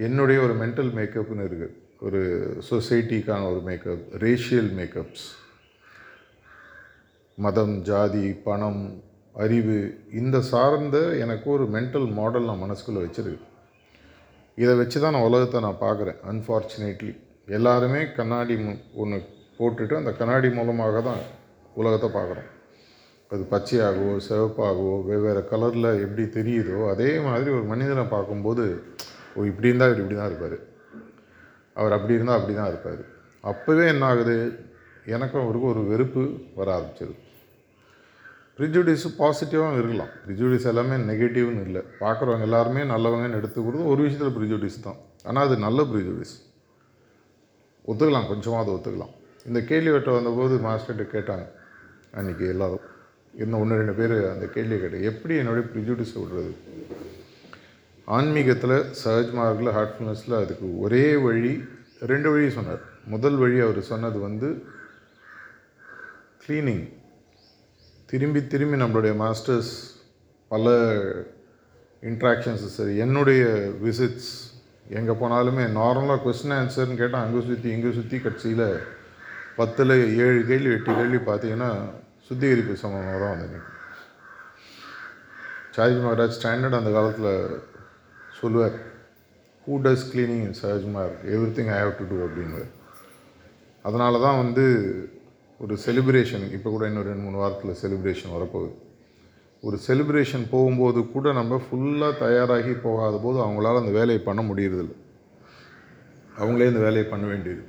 என்னுடைய 0.07 0.39
ஒரு 0.45 0.55
மென்டல் 0.63 0.91
மேக்கப்னு 0.97 1.47
இருக்குது 1.50 1.75
ஒரு 2.05 2.21
சொசைட்டிக்கான 2.69 3.45
ஒரு 3.51 3.61
மேக்கப் 3.67 4.03
ரேஷியல் 4.23 4.71
மேக்கப்ஸ் 4.79 5.27
மதம் 7.37 7.75
ஜாதி 7.89 8.25
பணம் 8.47 8.83
அறிவு 9.43 9.77
இந்த 10.19 10.37
சார்ந்த 10.51 10.97
எனக்கு 11.23 11.47
ஒரு 11.55 11.65
மென்டல் 11.75 12.07
மாடல் 12.19 12.47
நான் 12.49 12.63
மனசுக்குள்ளே 12.63 13.01
வச்சுருக்கு. 13.03 13.47
இதை 14.57 14.73
வச்சு 14.81 14.97
தான் 14.99 15.15
நான் 15.15 15.27
உலகத்தை 15.29 15.59
நான் 15.65 15.83
பார்க்குறேன் 15.85 16.21
அன்ஃபார்ச்சுனேட்லி 16.31 17.11
எல்லாருமே 17.57 18.01
கண்ணாடி 18.19 18.55
ஒன்று 19.01 19.19
போட்டுட்டு 19.57 19.99
அந்த 20.01 20.13
கண்ணாடி 20.21 20.49
மூலமாக 20.59 21.01
தான் 21.09 21.21
உலகத்தை 21.81 22.09
பார்க்குறோம். 22.15 22.49
அது 23.31 23.43
பச்சையாகவோ 23.53 24.15
சிவப்பாகவோ 24.27 24.95
வெவ்வேறு 25.09 25.43
கலரில் 25.51 25.91
எப்படி 26.05 26.25
தெரியுதோ 26.39 26.79
அதே 26.93 27.11
மாதிரி 27.27 27.49
ஒரு 27.57 27.65
மனிதனை 27.73 28.05
பார்க்கும்போது 28.15 28.65
ஓ 29.35 29.45
இப்படி 29.51 29.69
இருந்தால் 29.69 29.91
இவர் 29.91 30.03
இப்படி 30.03 30.17
தான் 30.19 30.31
இருப்பார். 30.31 30.57
அவர் 31.79 31.96
அப்படி 31.96 32.17
இருந்தால் 32.17 32.39
அப்படி 32.39 32.55
தான் 32.57 32.69
இருப்பார். 32.72 33.01
அப்போவே 33.51 33.86
என்ன 33.93 34.05
ஆகுது 34.12 34.36
எனக்கும் 35.15 35.43
அவருக்கும் 35.43 35.72
ஒரு 35.74 35.81
வெறுப்பு 35.91 36.24
வர 36.55 36.67
ஆரம்பிச்சது. 36.77 37.15
ப்ரிஜுடிஸ் 38.57 39.05
பாசிட்டிவாகவும் 39.19 39.79
இருக்கலாம். 39.81 40.12
ப்ரிஜுடிஸ் 40.24 40.69
எல்லாமே 40.72 40.96
நெகட்டிவ்னு 41.10 41.63
இல்லை. 41.67 41.81
பார்க்குறவங்க 42.00 42.48
எல்லாருமே 42.48 42.84
நல்லவங்கன்னு 42.93 43.39
எடுத்துக்கிறது 43.39 43.91
ஒரு 43.93 44.01
விஷயத்தில் 44.05 44.36
ப்ரிஜுடிஸ் 44.38 44.86
தான். 44.88 45.00
ஆனால் 45.29 45.46
அது 45.48 45.57
நல்ல 45.65 45.81
ப்ரிஜுடிஸ் 45.91 46.36
ஒத்துக்கலாம். 47.89 48.29
கொஞ்சமாவது 48.31 48.72
ஒத்துக்கலாம். 48.75 49.13
இந்த 49.50 49.60
கேள்வி 49.72 49.91
வெட்ட 49.96 50.12
வந்தபோது 50.12 50.55
மாஸ்டர்கிட்ட 50.67 51.05
கேட்டாங்க. 51.15 51.46
அன்றைக்கி 52.19 52.46
எல்லோரும். 52.53 52.86
இன்னும் 53.43 53.60
ஒன்று 53.62 53.79
ரெண்டு 53.81 53.93
பேர் 54.00 54.15
அந்த 54.34 54.46
கேள்வியை 54.55 54.79
கேட்டேன். 54.81 55.05
எப்படி 55.12 55.36
என்னுடைய 55.41 55.65
ப்ரிஜுடிஸ் 55.74 56.15
விடுறது? 56.22 56.51
ஆன்மீகத்தில் 58.07 58.75
சஹஜ் 59.03 59.31
மார்க்கில் 59.33 59.71
ஹார்ட்ஃபுல்னஸில் 59.71 60.35
அதுக்கு 60.37 60.79
ஒரே 60.79 61.15
வழி 61.15 61.53
ரெண்டு 61.99 62.29
வழி 62.31 62.49
சொன்னார். 62.49 62.81
முதல் 63.05 63.37
வழி 63.37 63.57
அவர் 63.61 63.81
சொன்னது 63.81 64.19
வந்து 64.19 64.49
க்ளீனிங் 66.43 66.85
திரும்பி 68.09 68.41
திரும்பி 68.47 68.77
நம்மளுடைய 68.77 69.13
மாஸ்டர்ஸ் 69.15 69.73
பல 70.51 70.67
இன்ட்ராக்ஷன்ஸ் 72.03 72.65
சரி 72.69 72.97
என்னுடைய 72.97 73.43
விசிட்ஸ் 73.81 74.31
எங்கே 74.89 75.11
போனாலுமே 75.11 75.63
நார்மலாக 75.71 76.21
கொஸ்டின் 76.23 76.57
ஆன்சர்னு 76.57 76.95
கேட்டால் 76.95 77.23
அங்கே 77.23 77.41
சுற்றி 77.47 77.69
இங்கே 77.69 77.91
சுற்றி 77.91 78.17
கட்சியில் 78.19 78.67
பத்தில் 79.55 79.95
ஏழு 80.25 80.39
கேள்வி 80.45 80.71
எட்டு 80.71 80.91
கேள்வி 80.95 81.17
பார்த்தீங்கன்னா 81.17 81.71
சுத்திகரிப்பு 82.27 82.75
சமமாக 82.75 83.19
தான் 83.19 83.33
வந்து 83.33 83.47
நிற்கும் 83.47 83.73
சார்ஜி 85.75 86.35
ஸ்டாண்டர்ட் 86.37 86.79
அந்த 86.79 86.91
காலத்தில் 86.91 87.31
சொல்லுவார் 88.39 88.75
who 89.67 89.75
does 89.86 90.08
cleaning 90.13 90.44
in 90.48 90.58
Sahaj Marg 90.63 91.13
everything 91.60 91.72
I 91.75 91.79
have 91.84 91.96
to 92.00 92.06
do 92.10 92.17
அப்படின்னு 92.25 92.63
அதனால 93.82 94.20
தான் 94.20 94.41
வந்து 94.44 94.65
ஒரு 95.60 95.77
செலிப்ரேஷன் 95.86 96.44
இப்போ 96.56 96.70
கூட 96.70 96.88
இன்னும் 96.88 97.08
ரெண்டு 97.08 97.24
மூணு 97.24 97.38
வாரத்தில் 97.38 97.79
செலிப்ரேஷன் 97.82 98.34
வரப்போகுது. 98.36 98.74
ஒரு 99.63 99.77
செலிப்ரேஷன் 99.88 100.46
போகும்போது 100.50 101.00
கூட 101.13 101.32
நம்ம 101.34 101.62
ஃபுல்லாக 101.65 102.20
தயாராகி 102.20 102.74
போகாத 102.82 103.15
போது 103.24 103.38
அவங்களால 103.46 103.82
அந்த 103.82 103.94
வேலையை 104.00 104.22
பண்ண 104.24 104.41
முடியறதில்ல. 104.41 104.94
அவங்களே 106.39 106.67
இந்த 106.72 106.79
வேலையை 106.79 107.06
பண்ண 107.13 107.25
வேண்டியது. 107.25 107.63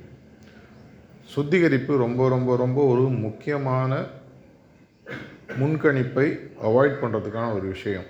சுத்திகரிப்பு 1.33 1.95
ரொம்ப 1.97 2.29
ரொம்ப 2.29 2.55
ரொம்ப 2.55 2.79
ஒரு 2.91 3.01
முக்கியமான 3.01 4.01
முன்கணிப்பை 5.61 6.27
அவாய்ட் 6.69 7.01
பண்ணுறதுக்கான 7.01 7.53
ஒரு 7.53 7.67
விஷயம். 7.67 8.07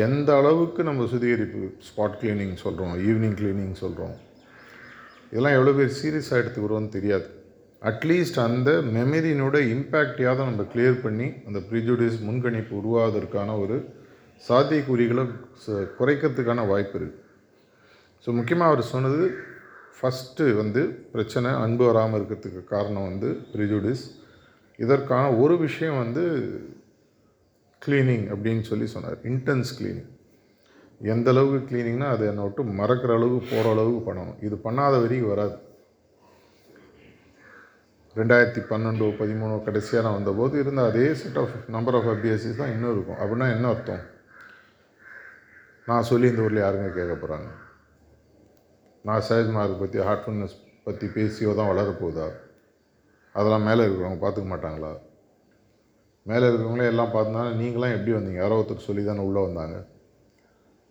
எந்த 0.00 0.36
அளவுக்கு 0.36 0.82
நம்ம 0.82 1.06
சுத்திகரிப்பு 1.06 1.60
ஸ்பாட் 1.86 2.16
கிளீனிங் 2.20 2.54
சொல்கிறோம் 2.56 2.94
ஈவினிங் 3.04 3.36
கிளீனிங் 3.36 3.72
சொல்கிறோம் 3.74 4.16
இதெல்லாம் 5.32 5.54
எவ்வளோ 5.54 5.72
பேர் 5.72 5.98
சீரியஸாக 5.98 6.40
எடுத்துக்கிறோன்னு 6.42 6.88
தெரியாது. 6.88 7.26
அட்லீஸ்ட் 7.82 8.38
அந்த 8.40 8.70
மெமரியினோட 8.94 9.56
இம்பேக்டையாவது 9.72 10.44
நம்ம 10.44 10.64
கிளியர் 10.72 11.02
பண்ணி 11.02 11.34
அந்த 11.46 11.58
ப்ரிஜுடிஸ் 11.68 12.18
முன்கணிப்பு 12.22 12.74
உருவாவதற்கான 12.80 13.58
ஒரு 13.58 13.76
சாத்தியக்கூறிகளை 14.42 15.24
ச- 15.62 15.86
குறைக்கிறதுக்கான 15.98 16.66
வாய்ப்பு 16.66 16.96
இருக்குது 16.98 17.24
ஸோ 18.24 18.32
முக்கியமாக 18.32 18.70
அவர் 18.70 18.82
சொன்னது 18.86 19.22
ஃபஸ்ட்டு 19.96 20.54
வந்து 20.54 20.82
பிரச்சனை 21.12 21.50
அன்பு 21.58 21.84
வராமல் 21.86 22.18
இருக்கிறதுக்கு 22.20 22.64
காரணம் 22.66 23.04
வந்து 23.04 23.28
ப்ரிஜுடிஸ் 23.52 24.04
இதற்கான 24.78 25.36
ஒரு 25.38 25.58
விஷயம் 25.58 25.98
வந்து 25.98 26.24
க்ளீனிங் 27.84 28.26
அப்படின்னு 28.34 28.64
சொல்லி 28.70 28.86
சொன்னார். 28.94 29.18
இன்டென்ஸ் 29.30 29.70
க்ளீனிங் 29.78 30.10
எந்த 31.14 31.28
அளவுக்கு 31.32 31.60
க்ளீனிங்னா 31.70 32.06
அது 32.14 32.24
என்னை 32.30 32.44
விட்டு 32.46 32.62
மறக்கிற 32.80 33.12
அளவுக்கு 33.18 33.48
போகிற 33.50 33.72
அளவுக்கு 33.74 34.00
பண்ணணும். 34.08 34.38
இது 34.46 34.56
பண்ணாத 34.66 34.94
வரைக்கும் 35.02 35.32
வராது. 35.32 35.56
ரெண்டாயிரத்தி 38.18 38.60
பன்னெண்டோ 38.70 39.08
பதிமூணோ 39.18 39.56
கடைசியாக 39.66 40.04
நான் 40.06 40.16
வந்தபோது 40.18 40.54
இருந்த 40.62 40.84
அதே 40.90 41.04
செட் 41.20 41.38
ஆஃப் 41.42 41.56
நம்பர் 41.74 41.96
ஆஃப் 41.98 42.08
அபிஎஸ்சிஸ் 42.12 42.60
தான் 42.60 42.72
இன்னும் 42.74 42.92
இருக்கும். 42.94 43.18
அப்படின்னா 43.22 43.48
என்ன 43.56 43.68
அர்த்தம்? 43.74 44.04
நான் 45.88 46.08
சொல்லி 46.10 46.26
இந்த 46.30 46.46
ஊரில் 46.46 46.64
யாருங்க 46.64 46.88
கேட்க 46.96 47.14
போகிறாங்க 47.14 47.48
நான் 49.08 49.24
சஹஜ் 49.28 49.52
மார்க் 49.56 49.82
பற்றி 49.82 49.98
ஹார்ட்ஃபுல்னஸ் 50.08 50.56
பற்றி 50.86 51.06
பேசியோ 51.14 51.52
தான் 51.58 51.70
வளரப்போகுதா? 51.72 52.26
அதெல்லாம் 53.34 53.66
மேலே 53.68 53.84
இருக்கிறவங்க 53.84 54.20
பார்த்துக்க 54.24 54.48
மாட்டாங்களா? 54.54 54.90
மேலே 56.28 56.44
இருக்கிறவங்களே 56.48 56.90
எல்லாம் 56.92 57.14
பார்த்தாங்க 57.16 57.52
நீங்களாம் 57.60 57.94
எப்படி 57.96 58.12
வந்தீங்க? 58.16 58.40
யாரோ 58.42 58.56
ஒருத்தர் 58.60 58.86
சொல்லி 58.88 59.02
தானே 59.04 59.22
உள்ளே 59.28 59.40
வந்தாங்க. 59.46 59.76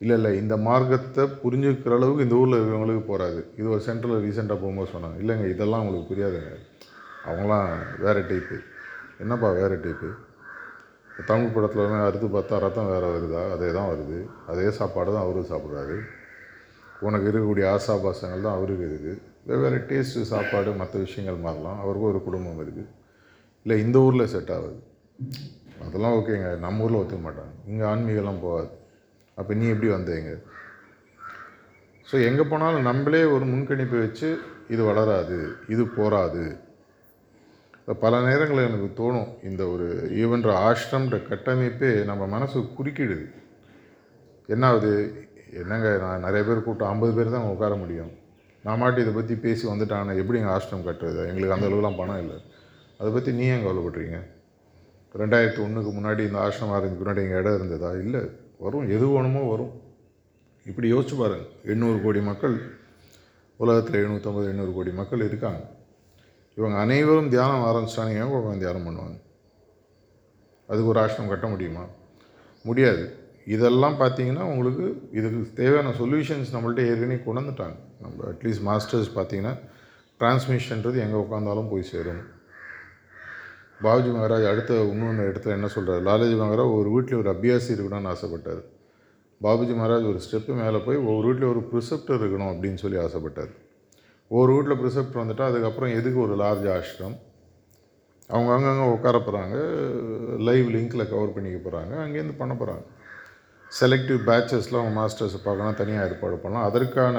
இல்லை 0.02 0.16
இல்லை 0.20 0.32
இந்த 0.42 0.56
மார்க்கத்தை 0.68 1.24
புரிஞ்சுக்கிற 1.44 1.94
அளவுக்கு 1.98 2.26
இந்த 2.26 2.36
ஊரில் 2.42 2.58
இருக்கிறவங்களுக்கு 2.58 3.06
போகாது. 3.12 3.42
இது 3.60 3.68
ஒரு 3.76 3.82
சென்ட்ரலில் 3.88 4.26
ரீசெண்டாக 4.26 4.58
போகும்போது 4.64 4.94
சொன்னாங்க. 4.96 5.18
இல்லைங்க 5.24 5.46
இதெல்லாம் 5.54 5.84
உங்களுக்கு 5.84 6.10
புரியாதுங்க 6.12 6.52
அவங்களாம் 7.30 7.70
வேறு 8.06 8.22
டைப்பு 8.32 8.58
என்னப்பா 9.24 9.50
வேறு 9.60 9.78
டைப்பு 9.86 10.10
தமிழ் 11.30 11.54
படத்தில் 11.54 12.04
அறுத்து 12.08 12.28
பார்த்தா 12.36 12.58
ரத்தம் 12.64 12.90
வேறு 12.94 13.08
வருதா? 13.14 13.44
அதே 13.54 13.70
தான் 13.78 13.90
வருது. 13.92 14.18
அதே 14.52 14.66
சாப்பாடு 14.80 15.10
தான் 15.14 15.26
அவரும் 15.26 15.50
சாப்பிட்றாரு. 15.52 15.96
உனக்கு 17.08 17.28
இருக்கக்கூடிய 17.32 17.66
ஆசாபாசங்கள் 17.76 18.46
தான் 18.46 18.58
அவருக்கு 18.58 18.86
இருக்குது. 18.90 19.14
வெவ்வேறு 19.48 19.80
டேஸ்ட்டு 19.90 20.28
சாப்பாடு 20.34 20.70
மற்ற 20.82 21.00
விஷயங்கள் 21.06 21.44
மாறலாம். 21.46 21.80
அவருக்கும் 21.84 22.12
ஒரு 22.14 22.22
குடும்பம் 22.28 22.62
இருக்குது. 22.64 22.86
இல்லை 23.66 23.78
இந்த 23.86 23.98
ஊரில் 24.00 24.32
செட் 24.34 24.54
ஆகுது. 24.58 24.78
அதெல்லாம் 25.86 26.16
ஓகேங்க. 26.20 26.50
நம்ம 26.66 26.84
ஊரில் 26.86 27.00
ஒத்துக்க 27.00 27.22
மாட்டாங்க. 27.26 27.54
இங்கே 27.72 27.86
ஆன்மீகம்லாம் 27.92 28.46
போகாது. 28.46 28.70
அப்போ 29.40 29.52
நீ 29.60 29.66
எப்படி 29.74 29.90
வந்தீங்க? 29.96 30.32
ஸோ 32.10 32.16
எங்கே 32.28 32.44
போனாலும் 32.52 32.88
நம்மளே 32.90 33.24
ஒரு 33.36 33.46
முன்கணிப்பை 33.54 33.98
வச்சு 34.06 34.30
இது 34.74 34.82
வளராது 34.90 35.40
இது 35.74 35.84
போராது 36.00 36.46
பல 38.04 38.14
நேரங்களில் 38.28 38.68
எனக்கு 38.70 38.88
தோணும் 39.00 39.30
இந்த 39.50 39.62
ஒரு 39.74 39.86
ஈவன்ற 40.22 40.50
ஆஷ்டம்ன்ற 40.70 41.18
கட்டமைப்பே 41.30 41.92
நம்ம 42.10 42.24
மனசு 42.34 42.58
குறுக்கிடுது. 42.78 43.26
என்ன 44.54 44.64
ஆகுது 44.70 44.94
என்னங்க 45.62 45.90
நான் 46.04 46.26
நிறைய 46.28 46.42
பேர் 46.48 46.66
கூட்டம் 46.66 46.92
ஐம்பது 46.94 47.14
பேர் 47.18 47.36
தான் 47.36 47.52
உட்கார 47.54 47.76
முடியும். 47.84 48.12
நான் 48.66 48.82
மாட்டி 48.82 49.00
இதை 49.04 49.14
பற்றி 49.18 49.36
பேசி 49.46 49.64
வந்துட்டானே 49.72 50.16
எப்படி 50.22 50.40
எங்கள் 50.40 50.56
ஆஷ்ரம் 50.56 50.88
கட்டுறது? 50.88 51.22
எங்களுக்கு 51.30 51.56
அந்த 51.56 51.68
அளவுலாம் 51.70 52.00
பணம் 52.02 52.22
இல்லை. 52.24 52.38
அதை 53.00 53.10
பற்றி 53.16 53.32
நீ 53.40 53.46
ஏன் 53.54 53.66
கவலைப்படுறீங்க? 53.66 54.20
ரெண்டாயிரத்தி 55.16 55.62
ஒன்றுக்கு 55.62 55.92
முன்னாடி 55.92 56.20
இந்த 56.20 56.40
ஆசிரமம் 56.40 56.72
ஆரம்பிக்கு 56.72 57.04
முன்னாடி 57.04 57.24
எங்கள் 57.24 57.40
இடம் 57.40 57.56
இருந்ததா? 57.56 57.92
இல்லை 57.92 58.22
வரும். 58.58 58.90
எது 58.90 59.08
வேணுமோ 59.08 59.50
வரும். 59.50 59.82
இப்படி 60.66 60.94
யோசிச்சு 60.94 61.18
பாருங்கள் 61.18 61.48
எண்ணூறு 61.64 62.02
கோடி 62.02 62.22
மக்கள் 62.22 62.62
உலகத்தில் 63.58 64.06
எழுநூற்றம்பது 64.06 64.46
எண்ணூறு 64.46 64.74
கோடி 64.74 64.92
மக்கள் 64.92 65.22
இருக்காங்க. 65.22 65.70
இவங்க 66.56 66.78
அனைவரும் 66.78 67.30
தியானம் 67.30 67.66
ஆரம்பிச்சிட்டாங்க. 67.68 68.14
ஏன் 68.14 68.34
உட்காந்து 68.34 68.58
தியானம் 68.58 68.88
பண்ணுவாங்க? 68.88 69.20
அதுக்கு 70.68 70.90
ஒரு 70.90 71.00
ஆசிரமம் 71.00 71.28
கட்ட 71.28 71.48
முடியுமா? 71.48 71.86
முடியாது. 72.64 73.26
இதெல்லாம் 73.46 74.00
பார்த்தீங்கன்னா 74.00 74.42
உங்களுக்கு 74.42 75.10
இதுக்கு 75.12 75.54
தேவையான 75.54 75.90
சொல்யூஷன்ஸ் 75.90 76.54
நம்மள்ட்ட 76.54 76.88
ஏற்கனவே 76.88 77.24
கொண்டு 77.26 77.42
வந்துட்டாங்க. 77.42 77.76
நம்ம 78.02 78.24
அட்லீஸ்ட் 78.26 78.66
மாஸ்டர்ஸ் 78.66 79.12
பார்த்தீங்கன்னா 79.16 79.58
டிரான்ஸ்மிஷன்றது 80.20 80.98
எங்கே 80.98 81.18
உட்காந்தாலும் 81.18 81.70
போய் 81.70 81.84
சேரும். 81.84 82.36
பாபுஜி 83.84 84.12
மகாராஜ் 84.14 84.50
அடுத்த 84.52 84.76
இன்னொன்று 84.92 85.24
இடத்துல 85.30 85.56
என்ன 85.56 85.68
சொல்கிறார் 85.74 86.02
லாலாஜி 86.08 86.36
மகாராஜ் 86.40 86.74
ஒரு 86.78 86.90
வீட்டில் 86.94 87.20
ஒரு 87.20 87.30
அபியாசி 87.34 87.70
இருக்கணும்னு 87.74 88.12
ஆசைப்பட்டார். 88.14 88.62
பாபுஜி 89.42 89.74
மகாராஜ் 89.80 90.08
ஒரு 90.12 90.20
ஸ்டெப்பு 90.26 90.54
மேலே 90.62 90.80
போய் 90.86 91.00
ஒவ்வொரு 91.10 91.26
வீட்டில் 91.28 91.50
ஒரு 91.50 91.62
ப்ரிசெப்டர் 91.72 92.22
இருக்கணும் 92.22 92.52
அப்படின்னு 92.54 92.82
சொல்லி 92.84 92.98
ஆசைப்பட்டார். 93.04 93.52
ஒரு 94.32 94.52
வீட்டில் 94.56 94.80
ப்ரிசெப்டர் 94.82 95.22
வந்துட்டால் 95.22 95.52
அதுக்கப்புறம் 95.52 95.94
எதுக்கு 96.00 96.20
ஒரு 96.26 96.36
லார்ஜ் 96.44 96.68
ஆஷ்ரம் 96.78 97.16
அவங்க 98.30 98.50
அங்கங்கே 98.54 98.88
உட்கார 98.96 99.18
போகிறாங்க 99.18 99.58
லைவ் 100.48 100.70
லிங்க்கில் 100.76 101.10
கவர் 101.12 101.36
பண்ணிக்க 101.36 101.60
போகிறாங்க 101.60 101.94
அங்கேருந்து 102.06 102.36
பண்ண 102.42 102.54
போகிறாங்க 102.54 102.84
செலக்டிவ் 103.82 104.20
பேச்சஸ்லாம் 104.30 104.82
அவங்க 104.82 104.96
மாஸ்டர்ஸை 105.00 105.40
பார்க்கணும் 105.46 105.80
தனியாக 105.82 106.08
ஏற்பாடு 106.08 106.36
பண்ணலாம். 106.44 106.68
அதற்கான 106.70 107.18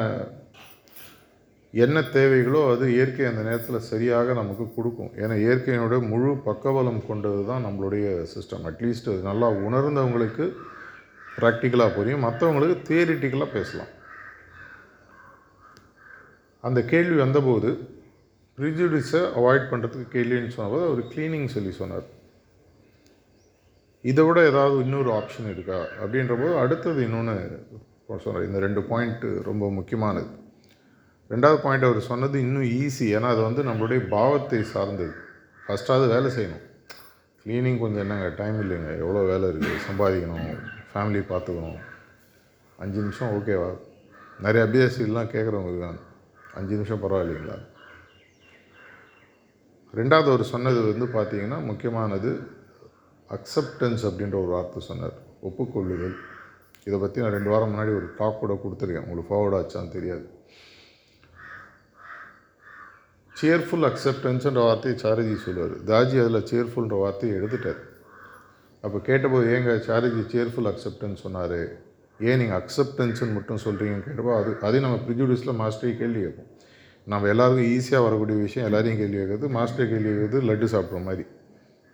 என்ன 1.73 2.01
தேவைகளோ 2.01 2.61
அது 2.73 2.85
இயற்கை 2.93 3.25
அந்த 3.27 3.43
நேரத்தில் 3.43 3.87
சரியாக 3.89 4.33
நமக்கு 4.33 4.65
கொடுக்கும். 4.77 5.11
ஏன்னா 5.23 5.35
இயற்கையினோட 5.45 6.09
முழு 6.09 6.31
பக்கபலம் 6.47 7.07
கொண்டது 7.07 7.47
தான் 7.47 7.65
நம்மளுடைய 7.67 8.07
சிஸ்டம் 8.35 8.65
அட்லீஸ்ட் 8.71 9.11
அது 9.13 9.21
நல்லா 9.31 9.49
உணர்ந்தவங்களுக்கு 9.51 10.47
ப்ராக்டிக்கலாக 11.39 11.95
புரியும். 11.97 12.25
மற்றவங்களுக்கு 12.29 12.77
தியரிட்டிக்கலாக 12.91 13.51
பேசலாம். 13.59 13.93
அந்த 16.61 16.81
கேள்வி 16.93 17.19
வந்தபோது 17.25 17.71
ப்ரிஜுடிஸை 18.59 19.23
அவாய்ட் 19.41 19.71
பண்ணுறதுக்கு 19.73 20.09
கேள்வின்னு 20.17 20.57
சொன்னபோது 20.57 20.87
அவர் 20.87 21.03
க்ளீனிங் 21.13 21.47
சொல்லி 21.57 21.73
சொன்னார். 21.83 22.07
இதை 24.01 24.25
விட 24.25 24.41
ஏதாவது 24.47 24.77
இன்னொரு 24.85 25.11
ஆப்ஷன் 25.21 25.53
இருக்கா? 25.53 25.79
அப்படின்ற 26.03 26.35
போது 26.43 26.59
அடுத்தது 26.65 27.01
இன்னொன்று 27.07 27.39
சொன்னார். 28.27 28.47
இந்த 28.49 28.59
ரெண்டு 28.59 28.81
பாயிண்ட்டு 28.91 29.31
ரொம்ப 29.43 29.71
முக்கியமானது. 29.71 30.29
ரெண்டாவது 31.31 31.59
பாயிண்ட் 31.63 31.87
அவர் 31.87 32.01
சொன்னது 32.01 32.41
இன்னும் 32.41 32.63
ஈஸி 32.63 33.07
ஏன்னா 33.17 33.29
அது 33.35 33.41
வந்து 33.41 33.63
நம்மளுடைய 33.63 34.09
பாவத்தை 34.09 34.63
சார்ந்தது. 34.63 35.15
ஃபஸ்ட்டாவது 35.65 36.07
வேலை 36.09 36.29
செய்யணும். 36.37 36.65
க்ளீனிங் 37.43 37.79
கொஞ்சம் 37.79 38.03
என்னங்க 38.05 38.29
டைம் 38.29 38.61
இல்லைங்க. 38.63 38.91
எவ்வளோ 39.03 39.21
வேலை 39.31 39.49
இருக்குது 39.51 39.83
சம்பாதிக்கணும். 39.89 40.47
ஃபேமிலி 40.93 41.21
பார்த்துக்கணும். 41.33 41.79
அஞ்சு 42.79 43.01
நிமிஷம் 43.01 43.33
ஓகேவா 43.37 43.69
நிறைய 44.45 44.63
அபியாசிகள்லாம் 44.69 45.33
கேட்குறவங்க 45.35 45.73
இருக்காங்க. 45.73 46.01
அஞ்சு 46.55 46.75
நிமிஷம் 46.75 47.03
பரவாயில்லைங்களா? 47.03 47.59
ரெண்டாவது 49.95 50.29
அவர் 50.33 50.43
சொன்னது 50.55 50.81
வந்து 50.91 51.07
பார்த்தீங்கன்னா 51.19 51.65
முக்கியமானது 51.65 52.31
அக்செப்டன்ஸ் 53.37 54.03
அப்படின்ற 54.09 54.37
ஒரு 54.45 54.51
வார்த்தை 54.57 54.83
சொன்னார். 54.91 55.17
ஒப்புக்கொள்ளுதல். 55.49 56.17
இதை 56.85 56.99
பற்றி 56.99 57.21
நான் 57.21 57.37
ரெண்டு 57.37 57.51
வாரம் 57.51 57.73
முன்னாடி 57.75 57.93
ஒரு 58.01 58.09
டாக் 58.19 58.41
கூட 58.41 58.53
கொடுத்துருக்கேன். 58.65 59.07
உங்களுக்கு 59.07 59.31
ஃபார்வர்ட் 59.31 59.59
ஆச்சான்னு 59.61 59.95
தெரியாது. 59.97 60.27
சேர்ஃபுல் 63.43 63.93
அக்செப்டன்ஸ்ன்ற 63.93 64.53
வார்த்தையை 64.53 65.01
சாரஜி 65.01 65.37
சொல்லுவார். 65.37 65.85
தாஜி 65.87 66.25
அதில் 66.25 66.35
சேர்ஃபுல்ன்ற 66.35 66.99
வார்த்தையை 66.99 67.39
எடுத்துட்டார். 67.39 67.77
அப்போ 68.83 68.99
கேட்டபோது 68.99 69.47
ஏங்க 69.47 69.91
சாரஜி 69.91 70.37
சேர்ஃபுல் 70.37 70.75
அக்செப்டன்ஸ் 70.75 71.15
சொன்னார். 71.15 71.87
ஏன் 72.21 72.39
நீங்கள் 72.39 72.61
அக்செப்டன்ஸ்னு 72.61 73.33
மட்டும் 73.33 73.59
சொல்கிறீங்கன்னு 73.65 74.03
கேட்டப்போ 74.09 74.43
அது 74.43 74.57
அதையும் 74.61 74.91
நம்ம 74.91 74.97
ப்ரிஜுடியூஸில் 74.97 75.65
மாஸ்டரே 75.65 75.97
கேள்வி 75.97 76.21
கேட்போம். 76.21 76.47
நம்ம 77.07 77.29
எல்லாருக்கும் 77.29 77.65
ஈஸியாக 77.65 78.03
வரக்கூடிய 78.03 78.39
விஷயம் 78.39 78.73
எல்லாரையும் 78.73 79.11
கேள்வி 79.11 79.17
கேட்குறது 79.17 79.51
மாஸ்டர் 79.51 79.89
கேள்வி 79.89 80.09
கேட்குறது 80.09 80.41
லட்டு 80.41 80.63
சாப்பிட்ற 80.63 81.03
மாதிரி. 81.03 81.27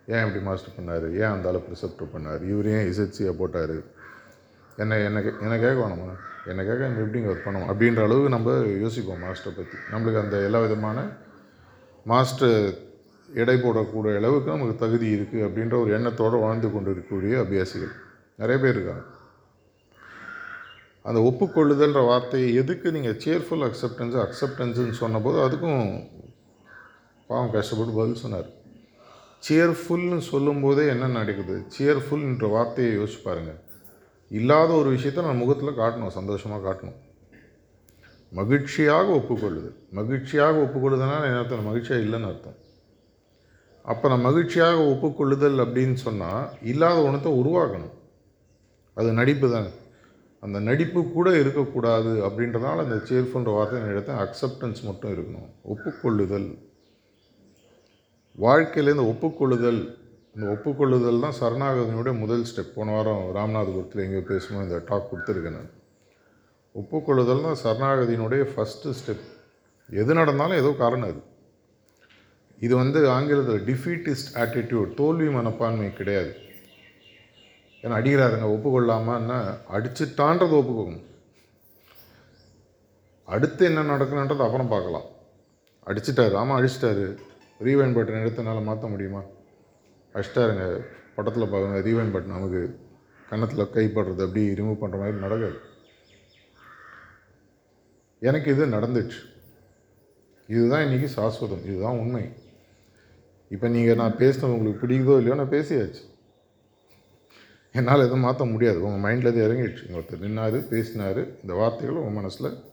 ஏன் 0.07 0.25
இப்படி 0.25 0.43
மாஸ்டர் 0.43 0.73
பண்ணார்? 0.79 1.13
ஏன் 1.13 1.23
அந்த 1.23 1.49
அளவு 1.49 1.63
ப்ரிசெப்டர் 1.71 2.17
பண்ணார்? 2.17 2.49
இவர் 2.49 2.65
ஏன் 2.65 2.91
இசட்சியாக 2.91 3.37
போட்டார்? 3.37 3.75
என்ன 4.77 4.97
என்ன 4.97 5.19
கே- 5.19 5.39
என்ன 5.41 5.57
கேட்க 5.57 5.89
என்ன 6.45 6.63
கேட்க 6.63 6.87
நம்ம 6.87 7.01
எப்படிங்க 7.01 7.33
ஒர்க் 7.33 7.47
பண்ணணும்? 7.47 7.73
அப்படின்ற 7.73 8.03
அளவுக்கு 8.03 8.29
நம்ம 8.29 8.63
யோசிப்போம் 8.79 9.23
மாஸ்டரை 9.23 9.51
பற்றி 9.55 9.77
நம்மளுக்கு 9.91 10.19
அந்த 10.19 10.37
எல்லா 10.37 10.61
விதமான 10.61 11.23
மாஸ்டர் 12.09 12.57
எடை 13.41 13.55
போடக்கூடிய 13.61 14.17
அளவுக்கு 14.19 14.51
நமக்கு 14.51 14.75
தகுதி 14.81 15.07
இருக்குது 15.15 15.45
அப்படின்ற 15.45 15.75
ஒரு 15.83 15.91
எண்ணத்தோடு 15.97 16.37
வாழ்ந்து 16.37 16.67
கொண்டு 16.71 16.89
இருக்கக்கூடிய 16.93 17.33
அபியாசிகள். 17.43 17.93
நிறைய 18.41 18.57
பேர் 18.63 18.75
இருக்காங்க. 18.75 19.05
அந்த 21.07 21.19
ஒப்புக்கொள்ளுதல்ன்ற 21.29 22.01
வார்த்தையை 22.05 22.53
எதுக்கு 22.61 22.91
நீங்கள் 22.91 23.17
சேர்ஃபுல் 23.25 23.65
அக்செப்டன்ஸ் 23.67 24.15
அக்செப்டன்ஸுன்னு 24.25 24.99
சொன்னபோது 25.01 25.37
அதுக்கும் 25.45 25.81
பாவம் 27.27 27.51
கஷ்டப்பட்டு 27.51 27.93
பதில் 27.99 28.21
சொன்னார். 28.23 28.49
சேர்ஃபுல்னு 29.47 30.19
சொல்லும்போதே 30.31 30.87
என்ன 30.87 31.07
நடக்குது? 31.07 31.55
சேர்ஃபுல்ன்ற 31.77 32.49
வார்த்தையை 32.49 32.91
யோசிச்சு 32.97 33.21
பாருங்கள் 33.23 33.59
இல்லாத 34.29 34.69
ஒரு 34.73 34.89
விஷயத்த 34.95 35.25
நான் 35.27 35.43
முகத்தில் 35.43 35.79
காட்டணும் 35.81 36.17
சந்தோஷமாக 36.19 36.63
காட்டணும். 36.67 36.99
மகிழ்ச்சியாக 38.37 39.07
ஒப்புக்கொள்ளுதல் 39.19 39.77
மகிழ்ச்சியாக 39.97 40.55
ஒப்புக்கொள்ளுதல்னா 40.65 41.17
என்ன 41.27 41.39
அர்த்தம்? 41.41 41.67
மகிழ்ச்சியாக 41.69 42.05
இல்லைன்னு 42.05 42.29
அர்த்தம். 42.31 42.57
அப்போ 43.85 44.05
நான் 44.11 44.27
மகிழ்ச்சியாக 44.27 44.77
ஒப்புக்கொள்ளுதல் 44.93 45.57
அப்படின்னு 45.65 45.97
சொன்னால் 46.05 46.45
இல்லாத 46.71 46.97
ஒன்றத்தை 47.07 47.31
உருவாக்கணும். 47.41 47.95
அது 48.97 49.09
நடிப்பு 49.19 49.47
தானே. 49.51 49.71
அந்த 50.43 50.57
நடிப்பு 50.59 50.99
கூட 51.15 51.27
இருக்கக்கூடாது 51.41 52.11
அப்படின்றதால 52.27 52.83
அந்த 52.85 52.97
சேர்ஃபுன்ற 53.09 53.51
வார்த்தை 53.57 53.79
நான் 53.81 53.93
எடுத்தேன். 53.95 54.21
அக்செப்டன்ஸ் 54.25 54.81
மட்டும் 54.87 55.13
இருக்கணும். 55.13 55.47
ஒப்புக்கொள்ளுதல். 55.73 56.49
வாழ்க்கையில் 58.45 58.93
இந்த 58.95 59.05
ஒப்புக்கொள்ளுதல் 59.13 59.81
இந்த 60.35 60.45
ஒப்புக்கொள்ளுதல் 60.53 61.23
தான் 61.25 61.39
சரணாகதனுடைய 61.41 62.13
முதல் 62.19 62.45
ஸ்டெப் 62.49 62.75
போன 62.75 62.91
வாரம் 62.91 63.25
ராமநாதபுரத்தில் 63.35 64.03
எங்கேயோ 64.05 64.23
பேசணும் 64.31 64.63
இந்த 64.65 64.77
டாக் 64.85 65.09
கொடுத்துருக்கேன் 65.11 65.57
நான். 65.59 65.71
ஒப்புக்கொள்ளுதல் 66.79 67.45
தான் 67.47 67.61
சரணாகதியினுடைய 67.63 68.43
ஃபஸ்ட்டு 68.51 68.93
ஸ்டெப் 68.99 69.25
எது 70.01 70.13
நடந்தாலும் 70.13 70.59
ஏதோ 70.61 70.69
காரணம் 70.83 71.09
அது. 71.11 71.21
இது 72.65 72.73
வந்து 72.81 72.99
ஆங்கிலத்தில் 73.15 73.65
டிஃபீட்டிஸ்ட் 73.69 74.31
ஆட்டிடியூட் 74.41 74.93
தோல்வி 74.93 75.27
மனப்பான்மை 75.35 75.89
கிடையாது. 75.99 76.31
ஏன்னா 77.83 77.97
அடிக்கிறாருங்க 77.99 78.47
ஒப்புக்கொள்ளாமன்னா 78.55 79.37
அடிச்சுட்டான்றது 79.75 80.55
ஒப்புக்கோங்க 80.61 80.99
அடுத்து 83.33 83.63
என்ன 83.69 83.83
நடக்கணுன்றது 83.91 84.45
அப்புறம் 84.47 84.71
பார்க்கலாம். 84.73 85.07
அடிச்சிட்டாரு 85.89 86.35
ஆமாம் 86.41 86.57
அடிச்சிட்டாரு. 86.59 87.05
ரீவைன் 87.67 87.95
பட்டன் 87.97 88.23
எடுத்தனால 88.25 88.63
மாற்ற 88.63 88.87
முடியுமா? 88.87 89.21
அடிச்சிட்டாருங்க 90.15 90.65
படத்தில் 91.15 91.51
பார்க்குங்க 91.53 91.79
ரீவைன் 91.87 92.13
பட்டன் 92.15 92.35
நமக்கு 92.37 92.61
கன்னத்தில் 93.29 93.73
கைப்படுறது 93.77 94.23
அப்படி 94.27 94.43
ரிமூவ் 94.59 94.81
பண்ணுற 94.83 94.99
மாதிரி 95.01 95.25
நடக்காது. 95.25 95.57
எனக்கு 98.19 98.51
இது 98.51 98.65
நடந்துச்சு. 98.65 99.21
இதுதான் 100.47 100.85
இன்றைக்கி 100.85 101.07
சாஸ்வதம். 101.15 101.65
இதுதான் 101.65 101.97
உண்மை. 101.97 102.25
இப்போ 103.49 103.67
நீங்கள் 103.67 103.95
நான் 103.95 104.19
பேசினது 104.19 104.55
உங்களுக்கு 104.55 104.87
பிடிக்குதோ 104.87 105.15
இல்லையோ 105.17 105.35
நான் 105.35 105.55
பேசியாச்சு. 105.55 106.03
என்னால் 107.71 107.99
எதுவும் 107.99 108.19
மாற்ற 108.19 108.45
முடியாது. 108.45 108.83
உங்கள் 108.83 109.03
மைண்டில் 109.05 109.31
இது 109.31 109.47
இறங்கிடுச்சு. 109.47 109.83
ஒருத்தர் 109.93 110.23
நின்னார் 110.25 110.67
பேசினார் 110.67 111.41
இந்த 111.41 111.53
வார்த்தைகள் 111.53 111.95
உங்கள் 111.95 112.13
மனசில் 112.13 112.63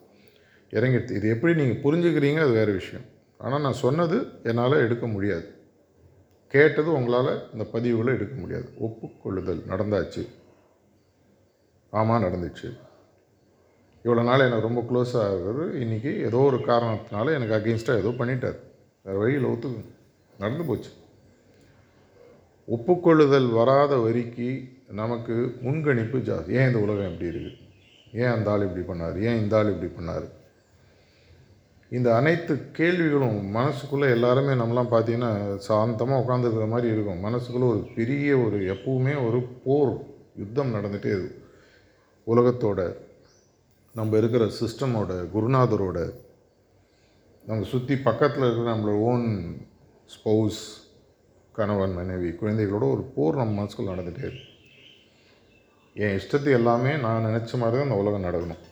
இறங்கிடுச்சு. 0.71 1.11
இது 1.11 1.29
எப்படி 1.29 1.55
நீங்கள் 1.55 1.83
புரிஞ்சுக்கிறீங்க 1.83 2.41
அது 2.41 2.51
வேறு 2.51 2.73
விஷயம். 2.73 3.05
ஆனால் 3.39 3.61
நான் 3.61 3.73
சொன்னது 3.73 4.27
என்னால் 4.43 4.73
எடுக்க 4.73 5.07
முடியாது. 5.07 5.61
கேட்டது 6.49 6.93
உங்களால் 6.93 7.53
இந்த 7.53 7.67
பதிவுகளை 7.73 8.07
எடுக்க 8.07 8.35
முடியாது. 8.35 8.69
ஒப்புக்கொள்ளுதல் 8.79 9.63
நடந்தாச்சு. 9.69 10.29
ஆமாம் 11.91 12.23
நடந்துச்சு. 12.23 12.79
இவ்வளோ 14.05 14.23
நாள் 14.29 14.45
எனக்கு 14.47 14.69
ரொம்ப 14.69 14.81
க்ளோஸாக 14.89 15.27
இருக்கிறது 15.31 15.65
இன்றைக்கி 15.85 16.13
ஏதோ 16.29 16.39
ஒரு 16.49 16.59
காரணத்தினால 16.71 17.35
எனக்கு 17.39 17.57
அகெயின்ஸ்டாக 17.59 18.03
ஏதோ 18.03 18.11
பண்ணிட்டார். 18.21 18.59
வேறு 19.05 19.21
வழியில் 19.23 19.51
ஒத்துக்கு 19.51 19.81
நடந்து 20.43 20.65
போச்சு. 20.69 20.91
ஒப்புக்கொள்ளுதல் 22.69 23.49
வராத 23.59 23.93
வரிக்கு 23.97 24.49
நமக்கு 25.01 25.35
முன்கணிப்பு 25.67 26.19
ஜாஸ்தி. 26.29 26.51
ஏன் 26.59 26.69
இந்த 26.71 26.81
உலகம் 26.85 27.11
இப்படி 27.13 27.31
இருக்குது 27.31 27.59
ஏன் 28.23 28.33
அந்த 28.37 28.51
ஆள் 28.53 28.65
இப்படி 28.67 28.85
பண்ணார்? 28.89 29.17
ஏன் 29.29 29.39
இந்த 29.43 29.55
ஆள் 29.59 29.71
இப்படி 29.75 29.91
பண்ணார்? 29.99 30.27
இந்த 31.93 32.09
அனைத்து 32.19 32.55
கேள்விகளும் 32.79 33.39
மனசுக்குள்ளே 33.57 34.09
எல்லாருமே 34.17 34.53
நம்மலாம் 34.63 34.93
பார்த்தீங்கன்னா 34.93 35.31
சாந்தமாக 35.69 36.23
உட்காந்துருக்கிற 36.23 36.67
மாதிரி 36.75 36.89
இருக்கும். 36.95 37.25
மனசுக்குள்ளே 37.27 37.69
ஒரு 37.75 37.83
பெரிய 37.97 38.37
ஒரு 38.45 38.59
எப்பவுமே 38.75 39.15
ஒரு 39.29 39.41
போர் 39.65 39.95
யுத்தம் 40.43 40.75
நடந்துகிட்டே 40.77 41.11
இருக்கும். 41.17 41.41
உலகத்தோட 42.27 42.81
நம்ம 43.95 44.17
இருக்கிற 44.17 44.45
சிஸ்டமோட 44.45 45.13
குருநாதரோட 45.35 45.99
நம்ம 47.47 47.65
சுற்றி 47.65 47.97
பக்கத்தில் 47.97 48.43
இருக்கிற 48.43 48.75
நம்மளோட 48.75 49.01
ஓன் 49.11 49.27
ஸ்பௌஸ் 50.15 50.61
கணவன் 51.53 51.95
மனைவி 51.95 52.29
குழந்தைகளோட 52.29 52.91
ஒரு 52.93 53.13
போர் 53.15 53.35
நம்ம 53.35 53.55
மனசுக்குள் 53.55 53.95
நடந்துகிட்டே 53.95 54.29
இருக்கு. 54.29 54.49
என் 55.95 56.19
இஷ்டத்து 56.19 56.53
எல்லாமே 56.53 56.97
நான் 56.97 57.25
நினச்ச 57.25 57.59
மாதிரி 57.59 57.77
தான் 57.77 57.83
இந்த 57.83 57.95
உலகம் 57.95 58.25
நடக்கணும். 58.25 58.63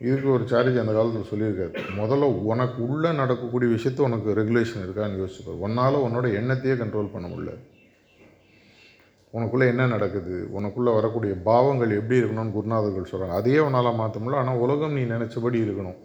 இதுக்கு 0.00 0.28
ஒரு 0.28 0.48
சார்ஜ் 0.48 0.76
அந்த 0.76 0.92
காலத்தில் 0.92 1.30
சொல்லியிருக்காரு. 1.30 1.78
முதல்ல 1.96 2.24
உனக்கு 2.52 2.88
உள்ளே 2.88 3.12
நடக்கக்கூடிய 3.12 3.76
விஷயத்த 3.76 4.00
உனக்கு 4.00 4.34
ரெகுலேஷன் 4.34 4.84
இருக்கான்னு 4.86 5.20
யோசிச்சுப்பார் 5.22 5.60
ஒன்றால் 5.60 5.94
உன்னோட 5.94 6.26
எண்ணத்தையே 6.40 6.76
கண்ட்ரோல் 6.82 7.12
பண்ண 7.12 7.28
முடியல. 7.28 7.54
உனக்குள்ளே 9.36 9.66
என்ன 9.72 9.86
நடக்குது? 9.86 10.34
உனக்குள்ளே 10.58 10.92
வரக்கூடிய 10.98 11.34
பாவங்கள் 11.48 11.96
எப்படி 11.98 12.20
இருக்கணும்னு 12.20 12.56
குருநாதர்கள் 12.56 13.10
சொல்கிறாங்க 13.12 13.38
அதையே 13.40 13.58
உன்னால் 13.58 13.98
மாற்ற 14.00 14.20
முடியல. 14.20 14.42
ஆனால் 14.42 14.62
உலகம் 14.64 14.92
நீ 14.92 15.02
நினச்சபடி 15.14 15.58
இருக்கணும். 15.66 15.98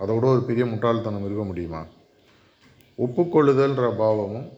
அதோட 0.00 0.24
ஒரு 0.34 0.42
பெரிய 0.48 0.66
முட்டாள்தனம் 0.66 1.26
இருக்க 1.28 1.44
முடியுமா? 1.44 1.82
ஒப்புக்கொள்ளுதல்ன்ற 2.98 3.96
பாவமும் 3.96 4.48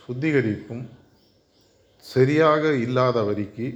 சுத்திகரிப்பும் 0.00 0.84
சரியாக 2.04 2.72
இல்லாத 2.84 3.20
வரைக்கு 3.20 3.66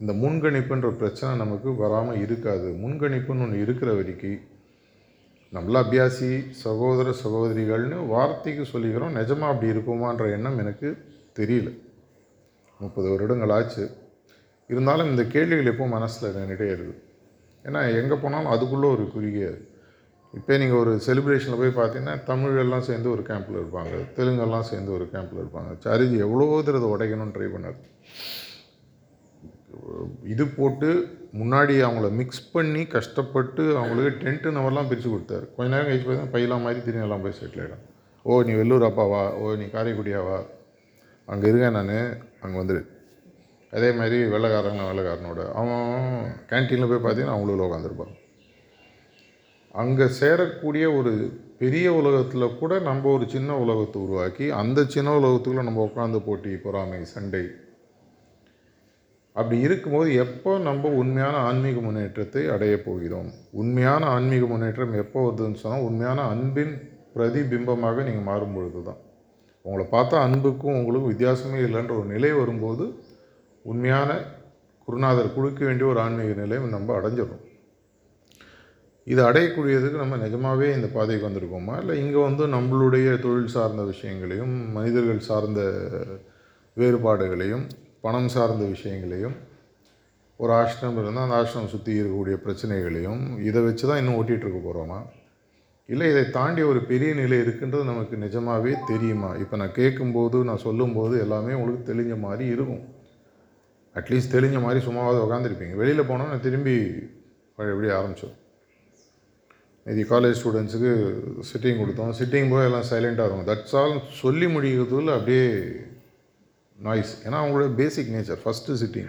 இந்த 0.00 0.12
முன்கணிப்புன்ற 0.12 0.88
பிரச்சனை 0.90 1.30
நமக்கு 1.36 1.68
வராமல் 1.74 2.20
இருக்காது. 2.20 2.68
முன்கணிப்புன்னு 2.84 3.44
ஒன்று 3.46 3.60
இருக்கிற 3.60 3.90
வரைக்கு 3.92 4.32
நம்மள 5.52 5.78
அபியாசி 5.82 6.30
சகோதர 6.64 7.14
சகோதரிகள்னு 7.24 7.98
வார்த்தைக்கு 8.06 8.64
சொல்லிக்கிறோம். 8.72 9.16
நிஜமாக 9.18 9.52
அப்படி 9.52 9.72
இருக்குமான்ற 9.72 10.24
எண்ணம் 10.36 10.58
எனக்கு 10.58 10.88
தெரியல. 11.38 11.68
முப்பது 12.80 13.06
வருடங்கள் 13.12 13.54
ஆச்சு. 13.56 13.84
இருந்தாலும் 14.70 15.10
இந்த 15.12 15.22
கேள்விகள் 15.34 15.72
எப்போ 15.72 15.84
மனசில் 15.96 16.34
நின்றுட்டே 16.36 16.68
இருக்குது 16.74 16.98
ஏன்னா 17.64 17.80
எங்கே 18.00 18.16
போனாலும் 18.22 18.52
அதுக்குள்ளே 18.54 18.88
ஒரு 18.96 19.04
குறுகிய 19.14 19.46
இப்போ 20.34 20.54
நீங்கள் 20.62 20.80
ஒரு 20.80 20.92
செலிப்ரேஷனில் 21.06 21.60
போய் 21.60 21.78
பார்த்தீங்கன்னா 21.78 22.14
தமிழ் 22.30 22.58
எல்லாம் 22.62 22.84
சேர்ந்து 22.88 23.08
ஒரு 23.14 23.22
கேம்பில் 23.28 23.58
இருப்பாங்க. 23.60 23.94
தெலுங்கெல்லாம் 24.16 24.66
சேர்ந்து 24.70 24.90
ஒரு 24.96 25.04
கேம்பில் 25.14 25.40
இருப்பாங்க. 25.42 25.70
சரிஜி 25.84 26.16
எவ்வளோ 26.26 26.46
தடவை 26.66 26.88
உடைக்கணும்னு 26.94 27.34
ட்ரை 27.36 27.48
பண்ணார்? 27.54 27.78
இது 30.32 30.44
போட்டு 30.58 30.88
முன்னாடி 31.40 31.74
அவங்கள 31.86 32.08
மிக்ஸ் 32.20 32.44
பண்ணி 32.54 32.82
கஷ்டப்பட்டு 32.96 33.64
அவங்களுக்கு 33.80 34.20
டென்ட்டு 34.22 34.54
நம்பர்லாம் 34.56 34.90
பிரித்து 34.90 35.10
கொடுத்தாரு. 35.12 35.46
கொஞ்ச 35.56 35.68
நேரம் 35.74 35.88
கழிச்சு 35.88 36.08
பார்த்தா 36.10 36.32
பையலாம் 36.34 36.64
மாதிரி 36.66 36.80
திரும்பி 36.86 37.06
எல்லாம் 37.06 37.24
போய் 37.24 37.38
செட்டில் 37.40 37.62
ஆகிடும் 37.64 37.84
ஓ 38.24 38.42
நீ 38.48 38.54
வெள்ளூர் 38.60 38.88
அப்பாவா 38.88 39.22
ஓ 39.40 39.54
நீ 39.60 39.66
காரைக்குடியாவா 39.74 40.38
அங்கே 41.28 41.48
இருக்கேன் 41.50 41.78
நான். 41.78 41.94
அங்கே 42.42 42.56
வந்துடு 42.60 42.82
அதே 43.72 43.88
மாதிரி 43.92 44.18
வெள்ளைக்காரங்க 44.34 44.84
வெள்ளைக்காரனோட. 44.90 45.40
அவன் 45.60 45.86
கேன்டீனில் 46.50 46.90
போய் 46.90 47.04
பார்த்தீங்கன்னா 47.04 47.36
அவங்களும் 47.36 47.66
உட்காந்துருப்பான் 47.66 48.14
அங்கே 49.74 50.06
சேரக்கூடிய 50.20 50.84
ஒரு 50.98 51.12
பெரிய 51.58 51.86
உலகத்தில் 52.00 52.56
கூட 52.60 52.72
நம்ம 52.78 53.10
ஒரு 53.16 53.24
சின்ன 53.34 53.56
உலகத்தை 53.64 53.98
உருவாக்கி 54.02 54.46
அந்த 54.60 54.84
சின்ன 54.94 55.14
உலகத்துக்குள்ளே 55.18 55.64
நம்ம 55.68 55.82
உட்காந்து 55.88 56.18
போட்டி 56.26 56.52
பொறாமை 56.64 57.00
சண்டை. 57.14 57.42
அப்படி 59.36 59.56
இருக்கும்போது 59.66 60.10
எப்போ 60.24 60.52
நம்ம 60.68 60.88
உண்மையான 61.00 61.36
ஆன்மீக 61.48 61.80
முன்னேற்றத்தை 61.80 62.42
அடைய 62.54 62.76
போகிறோம்? 62.86 63.28
உண்மையான 63.62 64.06
ஆன்மீக 64.14 64.46
முன்னேற்றம் 64.52 64.94
எப்போ 65.02 65.18
வருதுன்னு 65.26 65.60
சொன்னால் 65.62 65.86
உண்மையான 65.88 66.22
அன்பின் 66.34 66.74
பிரதிபிம்பமாக 67.14 68.02
நீங்கள் 68.08 68.28
மாறும் 68.30 68.56
பொழுது 68.56 68.82
தான் 68.88 69.00
உங்களை 69.64 69.86
பார்த்தா 69.92 70.16
அன்புக்கும் 70.22 70.78
உங்களுக்கும் 70.78 71.12
வித்தியாசமே 71.12 71.58
இல்லைன்ற 71.58 71.92
ஒரு 71.98 72.08
நிலை 72.08 72.30
வரும்போது 72.32 72.84
உண்மையான 73.64 74.10
குருநாதர் 74.88 75.34
கொடுக்க 75.34 75.64
வேண்டிய 75.64 75.86
ஒரு 75.88 76.00
ஆன்மீக 76.00 76.34
நிலையை 76.34 76.68
நம்ம 76.68 76.94
அடைஞ்சிடும் 77.00 77.44
இது 79.06 79.20
அடையக்கூடியதுக்கு 79.24 79.96
நம்ம 79.96 80.16
நிஜமாகவே 80.16 80.66
இந்த 80.74 80.86
பாதைக்கு 80.86 81.26
வந்திருக்கோமா? 81.28 81.74
இல்லை 81.80 81.94
இங்கே 81.98 82.18
வந்து 82.18 82.46
நம்மளுடைய 82.46 83.20
தொழில் 83.20 83.48
சார்ந்த 83.48 83.82
விஷயங்களையும் 83.82 84.54
மனிதர்கள் 84.72 85.20
சார்ந்த 85.20 85.60
வேறுபாடுகளையும் 86.76 87.64
பணம் 88.00 88.28
சார்ந்த 88.28 88.64
விஷயங்களையும் 88.64 89.36
ஒரு 90.40 90.52
ஆசிரமம் 90.52 91.00
இருந்தால் 91.02 91.24
அந்த 91.24 91.38
ஆசிரமம் 91.38 91.72
சுற்றி 91.72 91.92
இருக்கக்கூடிய 91.92 92.36
பிரச்சனைகளையும் 92.36 93.22
இதை 93.42 93.62
வச்சு 93.62 93.86
தான் 93.86 93.98
இன்னும் 93.98 94.18
ஓட்டிகிட்டு 94.18 94.46
இருக்க 94.46 94.60
போகிறோமா 94.60 94.98
இல்லை 95.92 96.06
இதை 96.12 96.22
தாண்டி 96.30 96.62
ஒரு 96.70 96.80
பெரிய 96.90 97.10
நிலை 97.20 97.36
இருக்குன்றது 97.44 97.84
நமக்கு 97.90 98.16
நிஜமாகவே 98.24 98.72
தெரியுமா? 98.90 99.30
இப்போ 99.42 99.56
நான் 99.60 99.76
கேட்கும்போது 99.78 100.38
நான் 100.48 100.64
சொல்லும்போது 100.66 101.14
எல்லாமே 101.24 101.52
உங்களுக்கு 101.58 101.88
தெளிஞ்ச 101.92 102.16
மாதிரி 102.24 102.46
இருக்கும். 102.54 102.82
அட்லீஸ்ட் 103.98 104.34
தெளிஞ்ச 104.34 104.58
மாதிரி 104.64 104.80
சும்மாவது 104.86 105.22
உட்காந்துருப்பீங்க 105.26 105.76
வெளியில் 105.82 106.08
போனால் 106.10 106.32
நான் 106.32 106.46
திரும்பி 106.48 106.76
எப்படி 107.72 107.88
ஆரம்பித்தோம் 107.98 108.36
இது 109.92 110.02
காலேஜ் 110.10 110.38
ஸ்டூடெண்ட்ஸுக்கு 110.38 110.90
சிட்டிங் 111.50 111.78
கொடுத்தோம். 111.82 112.10
சிட்டிங் 112.18 112.50
போய் 112.50 112.66
எல்லாம் 112.68 112.88
சைலண்ட்டாக 112.90 113.28
இருக்கும். 113.28 113.48
தட்ஸ் 113.50 113.76
ஆல் 113.80 113.94
சொல்லி 114.22 114.46
முடிகிறதுல 114.54 115.14
அப்படியே 115.18 115.46
நாய்ஸ் 116.86 117.14
ஏன்னா 117.26 117.38
அவங்களோட 117.42 117.68
பேசிக் 117.80 118.12
நேச்சர் 118.16 118.42
ஃபஸ்ட்டு 118.44 118.76
சிட்டிங் 118.82 119.08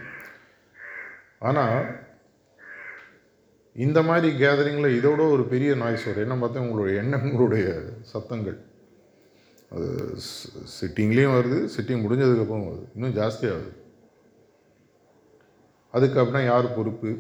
ஆனால் 1.49 1.77
இந்த 3.85 3.99
மாதிரி 4.07 4.29
கேதரிங்கில் 4.43 4.95
இதோட 4.99 5.21
ஒரு 5.31 5.43
பெரிய 5.51 5.75
நாய்ஸ் 5.81 6.05
வரும். 6.05 6.23
என்ன 6.25 6.45
பார்த்தா 6.45 6.63
உங்களுடைய 6.63 7.01
எண்ணங்களுடைய 7.01 7.67
சத்தங்கள். 8.11 8.57
அது 9.73 9.87
சிட்டிங்லேயும் 10.79 11.35
வருது 11.37 11.59
சிட்டிங் 11.75 12.03
முடிஞ்சதுக்கப்புறம் 12.03 12.67
வருது. 12.69 12.85
இன்னும் 12.95 13.15
ஜாஸ்தியாகுது. 13.19 13.71
அதுக்கு 15.91 16.43
யார் 16.43 16.75
பொறுப்பு? 16.75 17.11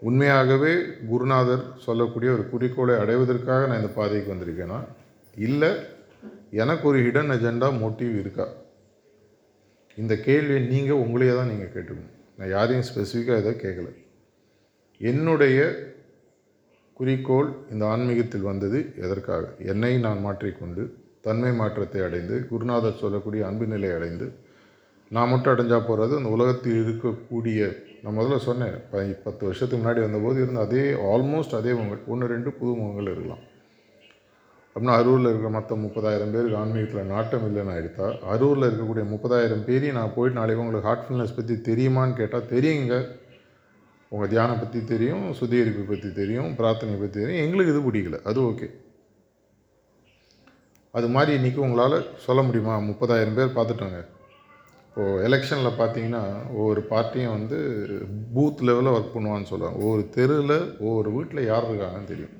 உண்மையாகவே 0.00 0.72
குருநாதர் 1.10 1.64
சொல்லக்கூடிய 1.86 2.32
ஒரு 2.32 2.44
குறிக்கோளை 2.50 2.94
அடைவதற்காக 3.04 3.66
நான் 3.66 3.80
இந்த 3.80 3.92
பாதைக்கு 3.94 4.34
வந்திருக்கேனா? 4.34 4.80
இல்லை 5.46 5.70
எனக்கு 6.50 6.84
ஒரு 6.88 6.98
ஹிடன் 6.98 7.32
அஜெண்டா 7.36 7.68
மோட்டிவ் 7.82 8.12
இருக்கா? 8.20 8.46
இந்த 9.96 10.16
கேள்வியை 10.26 10.60
நீங்கள் 10.66 11.02
உங்களையே 11.04 11.34
தான் 11.36 11.50
நீங்கள் 11.52 11.72
கேட்டுக்கணும். 11.74 12.12
நான் 12.36 12.54
யாரையும் 12.56 12.86
ஸ்பெசிஃபிக்காக 12.88 13.40
இதை 13.42 13.54
கேட்கல. 13.64 13.88
என்னுடைய 15.00 15.58
குறிக்கோள் 16.96 17.50
இந்த 17.72 17.84
ஆன்மீகத்தில் 17.92 18.48
வந்தது 18.50 18.78
எதற்காக? 19.04 19.42
என்னை 19.72 19.90
நான் 20.06 20.24
மாற்றிக்கொண்டு 20.24 20.82
தன்மை 21.26 21.50
மாற்றத்தை 21.60 22.00
அடைந்து 22.06 22.36
குருநாதர் 22.50 23.00
சொல்லக்கூடிய 23.02 23.42
அன்பு 23.48 23.66
நிலை 23.72 23.90
அடைந்து 23.96 24.26
நான் 25.10 25.30
மட்டும் 25.32 25.52
அடைஞ்சால் 25.52 25.86
போகிறது 25.88 26.12
அந்த 26.18 26.30
உலகத்தில் 26.36 26.78
இருக்கக்கூடிய 26.82 27.60
நான் 28.02 28.16
முதல்ல 28.18 28.38
சொன்னேன் 28.46 28.74
ப 28.90 29.04
பத்து 29.26 29.42
வருஷத்துக்கு 29.48 29.80
முன்னாடி 29.82 30.00
வந்தபோது 30.04 30.38
இருந்த 30.42 30.60
அதே 30.66 30.82
ஆல்மோஸ்ட் 31.12 31.54
அதே 31.60 31.72
முகங்கள் 31.78 32.10
ஒன்று 32.14 32.32
ரெண்டு 32.34 32.50
புது 32.58 32.72
முகங்கள் 32.80 33.12
இருக்கலாம். 33.12 33.44
அப்படின்னா 34.72 34.96
அரூரில் 35.00 35.30
இருக்கிற 35.30 35.50
மற்ற 35.54 35.76
முப்பதாயிரம் 35.84 36.34
பேருக்கு 36.34 36.60
ஆன்மீகத்தில் 36.62 37.12
நாட்டம் 37.14 37.46
இல்லைன்னு 37.48 37.72
ஆகிடுத்தா 37.76 38.08
அரூரில் 38.34 38.68
இருக்கக்கூடிய 38.68 39.04
முப்பதாயிரம் 39.14 39.64
பேரையும் 39.68 39.98
நான் 40.00 40.14
போயிட்டு 40.16 40.40
நாளைக்கு 40.40 40.62
உங்களுக்கு 40.64 40.88
ஹார்ட்ஃபுல்னஸ் 40.90 41.36
பற்றி 41.38 41.56
தெரியுமான்னு 41.70 42.18
கேட்டால் 42.20 42.50
தெரியுங்க. 42.54 42.96
உங்கள் 44.08 44.28
தியானம் 44.28 44.58
பற்றி 44.58 44.84
தெரியும் 44.84 45.32
சுத்திகரிப்பு 45.32 45.82
பற்றி 45.82 46.12
தெரியும் 46.12 46.56
பிரார்த்தனை 46.56 46.94
பற்றி 46.94 47.20
தெரியும். 47.20 47.44
எங்களுக்கு 47.44 47.78
இது 47.78 47.92
பிடிக்கல. 47.92 48.22
அது 48.22 48.40
ஓகே. 48.40 48.70
அது 50.90 51.08
மாதிரி 51.08 51.32
இன்றைக்கி 51.38 51.56
உங்களால் 51.56 52.06
சொல்ல 52.16 52.42
முடியுமா? 52.42 52.78
முப்பதாயிரம் 52.78 53.34
பேர் 53.34 53.56
பார்த்துட்டோங்க. 53.56 54.04
இப்போது 54.90 55.28
எலெக்ஷனில் 55.28 55.72
பார்த்தீங்கன்னா 55.78 56.50
ஒவ்வொரு 56.50 56.80
பார்ட்டியும் 56.90 57.30
வந்து 57.30 57.58
பூத் 58.36 58.62
லெவலில் 58.62 58.94
ஒர்க் 58.96 59.14
பண்ணுவான்னு 59.14 59.42
சொல்லுவாங்க 59.42 59.78
ஒவ்வொரு 59.78 60.08
தெருவில் 60.08 60.76
ஒவ்வொரு 60.78 61.12
வீட்டில் 61.12 61.46
யார் 61.46 61.70
இருக்காங்கன்னு 61.70 62.04
தெரியும். 62.04 62.36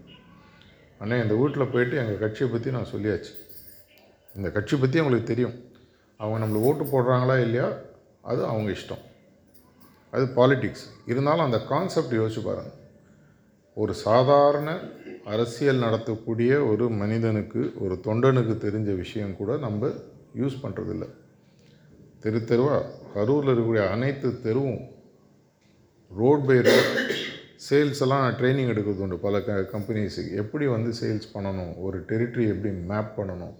அண்ணே 1.01 1.23
இந்த 1.23 1.35
வீட்டில் 1.35 1.67
போயிட்டு 1.67 1.97
எங்கள் 1.97 2.19
கட்சியை 2.19 2.53
பற்றி 2.53 2.71
நான் 2.71 2.93
சொல்லியாச்சு. 2.93 3.35
இந்த 4.37 4.51
கட்சி 4.51 4.77
பற்றி 4.77 4.99
அவங்களுக்கு 4.99 5.35
தெரியும். 5.35 5.65
அவங்க 6.17 6.47
நம்மளை 6.47 6.61
ஓட்டு 6.61 6.85
போடுறாங்களா 6.85 7.41
இல்லையா? 7.41 7.71
அது 8.21 8.45
அவங்க 8.45 8.71
இஷ்டம். 8.71 9.07
அது 10.11 10.25
பாலிட்டிக்ஸ் 10.37 10.85
இருந்தாலும் 11.07 11.45
அந்த 11.45 11.59
கான்செப்ட் 11.69 12.15
யோசிச்சு 12.21 12.43
பாருங்கள் 12.45 12.77
ஒரு 13.75 13.95
சாதாரண 13.95 14.69
அரசியல் 15.25 15.83
நடத்தக்கூடிய 15.83 16.53
ஒரு 16.71 16.85
மனிதனுக்கு 16.91 17.73
ஒரு 17.81 17.95
தொண்டனுக்கு 18.07 18.55
தெரிஞ்ச 18.67 18.97
விஷயம் 18.97 19.37
கூட 19.37 19.57
நம்ம 19.57 19.91
யூஸ் 20.37 20.57
பண்ணுறதில்ல 20.63 21.07
தெரு 22.21 22.45
தெருவாக 22.45 22.89
கரூரில் 23.15 23.51
இருக்கக்கூடிய 23.53 23.91
அனைத்து 23.91 24.29
தெருவும் 24.29 24.81
ரோட் 26.21 26.47
பை 26.47 26.59
ரோட் 26.61 26.91
சேல்ஸ் 27.71 28.01
எல்லாம் 28.01 28.25
ட்ரைனிங் 28.31 28.71
எடுக்கிறது 28.73 29.05
உண்டு. 29.05 29.17
பல 29.19 29.41
க 29.43 29.53
கம்பெனிஸுக்கு 29.73 30.35
எப்படி 30.35 30.67
வந்து 30.67 30.91
சேல்ஸ் 31.01 31.27
பண்ணணும்? 31.35 31.73
ஒரு 31.79 31.99
டெரிட்டரி 32.01 32.45
எப்படி 32.49 32.75
மேப் 32.91 33.13
பண்ணணும்? 33.17 33.55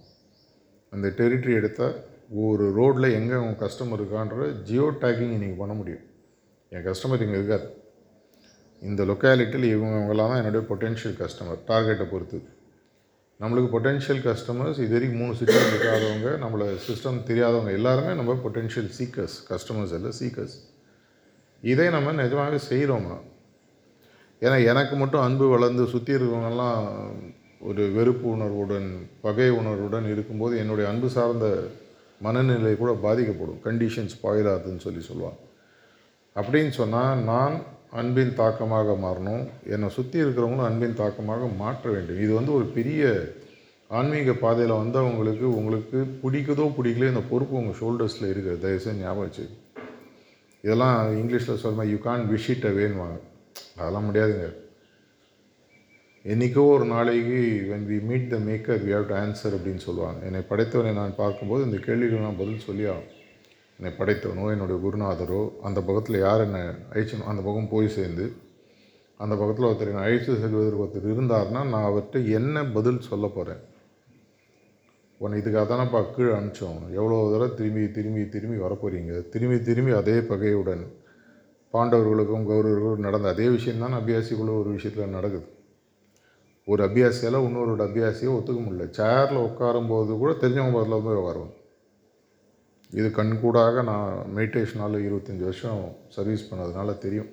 அந்த 0.89 1.07
டெரிட்டரி 1.07 1.53
எடுத்தால் 1.53 1.95
ஒரு 2.29 2.73
ரோட்டில் 2.73 3.15
எங்கே 3.19 3.33
உங்கள் 3.33 3.61
கஸ்டமர் 3.63 4.01
இருக்கான்ற 4.01 4.61
ஜியோ 4.61 4.87
டேக்கிங் 5.01 5.33
இன்றைக்கி 5.35 5.57
பண்ண 5.57 5.73
முடியும். 5.73 6.05
என் 6.71 6.85
கஸ்டமர் 6.87 7.23
இங்கே 7.25 7.37
இருக்கார். 7.39 7.65
இந்த 8.81 9.01
லொக்காலிட்டியில் 9.09 9.67
இவங்க 9.75 10.15
தான் 10.19 10.39
என்னுடைய 10.41 10.63
பொட்டென்ஷியல் 10.71 11.15
கஸ்டமர் 11.21 11.59
டார்கெட்டை 11.69 12.05
பொறுத்து. 12.11 12.39
நம்மளுக்கு 13.41 13.69
பொட்டென்ஷியல் 13.75 14.21
கஸ்டமர்ஸ் 14.27 14.79
இது 14.83 14.93
வரைக்கும் 14.95 15.21
மூணு 15.21 15.33
சிஸ்டம் 15.39 15.69
இருக்காதவங்க 15.71 16.29
நம்மளை 16.43 16.65
சிஸ்டம் 16.87 17.17
தெரியாதவங்க 17.29 17.71
எல்லாருமே 17.79 18.13
நம்ம 18.19 18.35
பொட்டென்ஷியல் 18.45 18.89
சீக்கர்ஸ் 18.97 19.35
கஸ்டமர்ஸ் 19.51 19.93
இல்லை 19.97 20.11
சீக்கர்ஸ் 20.19 20.55
இதை 21.63 21.87
நம்ம 21.95 22.11
நிஜமாகவே 22.21 22.59
செய்கிறோமா 22.69 23.17
ஏன்னா 24.41 24.57
எனக்கு 24.71 24.95
மட்டும் 25.01 25.25
அன்பு 25.27 25.45
வளர்ந்து 25.53 25.85
சுற்றி 25.93 26.11
இருக்கிறவங்கெல்லாம் 26.15 26.85
ஒரு 27.69 27.83
வெறுப்பு 27.97 28.27
உணர்வுடன் 28.35 28.89
பகை 29.25 29.49
உணர்வுடன் 29.61 30.05
இருக்கும்போது 30.13 30.53
என்னுடைய 30.63 30.85
அன்பு 30.91 31.09
சார்ந்த 31.15 31.47
மனநிலை 32.25 32.73
கூட 32.77 32.91
பாதிக்கப்படும். 33.05 33.59
கண்டிஷன்ஸ் 33.67 34.15
பாயிராதுன்னு 34.23 34.85
சொல்லி 34.85 35.01
சொல்லுவாங்க. 35.09 35.39
அப்படின்னு 36.35 36.73
சொன்னால் 36.79 37.21
நான் 37.31 37.55
அன்பின் 37.99 38.33
தாக்கமாக 38.39 38.95
மாறணும். 39.03 39.43
என்னை 39.73 39.87
சுற்றி 39.97 40.17
இருக்கிறவங்களும் 40.23 40.69
அன்பின் 40.69 40.99
தாக்கமாக 41.01 41.47
மாற்ற 41.61 41.85
வேண்டும். 41.95 42.19
இது 42.25 42.31
வந்து 42.39 42.51
ஒரு 42.57 42.65
பெரிய 42.77 43.03
ஆன்மீக 43.99 44.33
பாதையில் 44.43 44.79
வந்தவங்களுக்கு 44.81 45.45
உங்களுக்கு 45.59 45.99
பிடிக்குதோ 46.23 46.65
பிடிக்கலையோ 46.77 47.13
இந்த 47.13 47.23
பொறுப்பு 47.31 47.55
உங்கள் 47.61 47.79
ஷோல்டர்ஸில் 47.81 48.31
இருக்குது 48.31 48.61
தயவுசெய்து 48.63 49.01
ஞாபகம் 49.03 49.25
வச்சு. 49.25 49.45
இதெல்லாம் 50.63 50.97
இங்கிலீஷில் 51.21 51.61
சொல்லுமா 51.63 51.85
யூ 51.91 51.97
கான் 52.07 52.25
விஷ் 52.31 52.49
இட் 52.53 52.67
அவேன்வாங்க 52.71 53.19
அதெல்லாம் 53.79 54.07
முடியாதுங்க. 54.09 54.47
என்றைக்கோ 56.25 56.63
ஒரு 56.75 56.85
நாளைக்கு 56.93 57.39
when 57.71 57.85
we 57.91 57.97
meet 58.09 58.25
the 58.33 58.37
maker 58.47 58.81
we 58.87 58.91
have 58.95 59.09
to 59.11 59.15
answer 59.23 59.55
அப்படின்னு 59.57 59.83
சொல்லுவாங்க. 59.87 60.19
என்னை 60.29 60.41
படைத்தவனை 60.49 60.91
நான் 61.01 61.19
பார்க்கும்போது 61.23 61.61
இந்த 61.67 61.79
கேள்விகள் 61.87 62.25
நான் 62.27 62.41
பதில் 62.41 62.67
சொல்லி 62.67 62.85
ஆகும் 62.93 63.15
என்னை 63.79 63.91
படைத்தவனோ 63.97 64.45
என்னுடைய 64.51 64.77
குருநாதரோ 64.83 65.41
அந்த 65.61 65.81
பக்கத்தில் 65.81 66.17
யார் 66.19 66.41
என்னை 66.41 66.61
அழைச்சணும் 66.91 67.29
அந்த 67.31 67.41
பக்கம் 67.41 67.69
போய் 67.69 67.87
சேர்ந்து 67.87 68.25
அந்த 69.17 69.35
பக்கத்தில் 69.35 69.67
ஒருத்தர் 69.69 69.91
என்னை 69.91 70.03
அழைத்து 70.03 70.35
செல்வதற்கு 70.35 70.83
ஒருத்தர் 70.85 71.11
இருந்தார்னா 71.11 71.61
நான் 71.73 71.87
அவர்கிட்ட 71.89 72.29
என்ன 72.29 72.65
பதில் 72.65 72.99
சொல்ல 72.99 73.27
போகிறேன் 73.27 73.61
உன்னை 75.17 75.39
இதுக்காக 75.39 75.63
தானேப்பா 75.69 76.01
கீழே 76.15 76.33
அனுப்பிச்சோம். 76.33 76.81
எவ்வளோ 76.93 77.15
தடவை 77.31 77.47
திரும்பி 77.53 77.91
திரும்பி 77.91 78.29
திரும்பி 78.29 78.57
வரப்போகிறீங்க 78.57 79.29
திரும்பி 79.29 79.61
திரும்பி 79.61 79.91
அதே 79.91 80.17
பகையுடன் 80.19 80.83
பாண்டவர்களுக்கும் 81.73 82.45
கௌரவர்களுக்கும் 82.49 83.07
நடந்த 83.07 83.29
அதே 83.29 83.47
விஷயந்தான் 83.49 83.93
அபியாசிக்குள்ளே 83.93 84.01
அபியாசிக்குள்ள 84.01 84.59
ஒரு 84.59 84.69
விஷயத்தில் 84.69 85.15
நடக்குது. 85.17 85.47
ஒரு 86.65 86.83
அபியாசியால் 86.83 87.43
இன்னொரு 87.47 87.83
அபியாசியை 87.87 88.31
ஒத்துக்க 88.37 88.59
முடியல. 88.65 88.87
சேரில் 88.99 89.45
உட்காரும்போது 89.47 90.17
கூட 90.17 90.31
தெரிஞ்சவங்க 90.31 90.77
பதில் 90.77 91.05
போய் 91.07 91.21
உட்காருவோம் 91.21 91.53
இது 92.97 93.07
கண்கூடாக 93.17 93.81
நான் 93.89 94.13
மெடிடேஷனால் 94.37 95.03
இருபத்தஞ்சி 95.07 95.43
வருஷம் 95.49 95.81
சர்வீஸ் 96.15 96.47
பண்ணதுனால 96.49 96.97
தெரியும். 96.97 97.29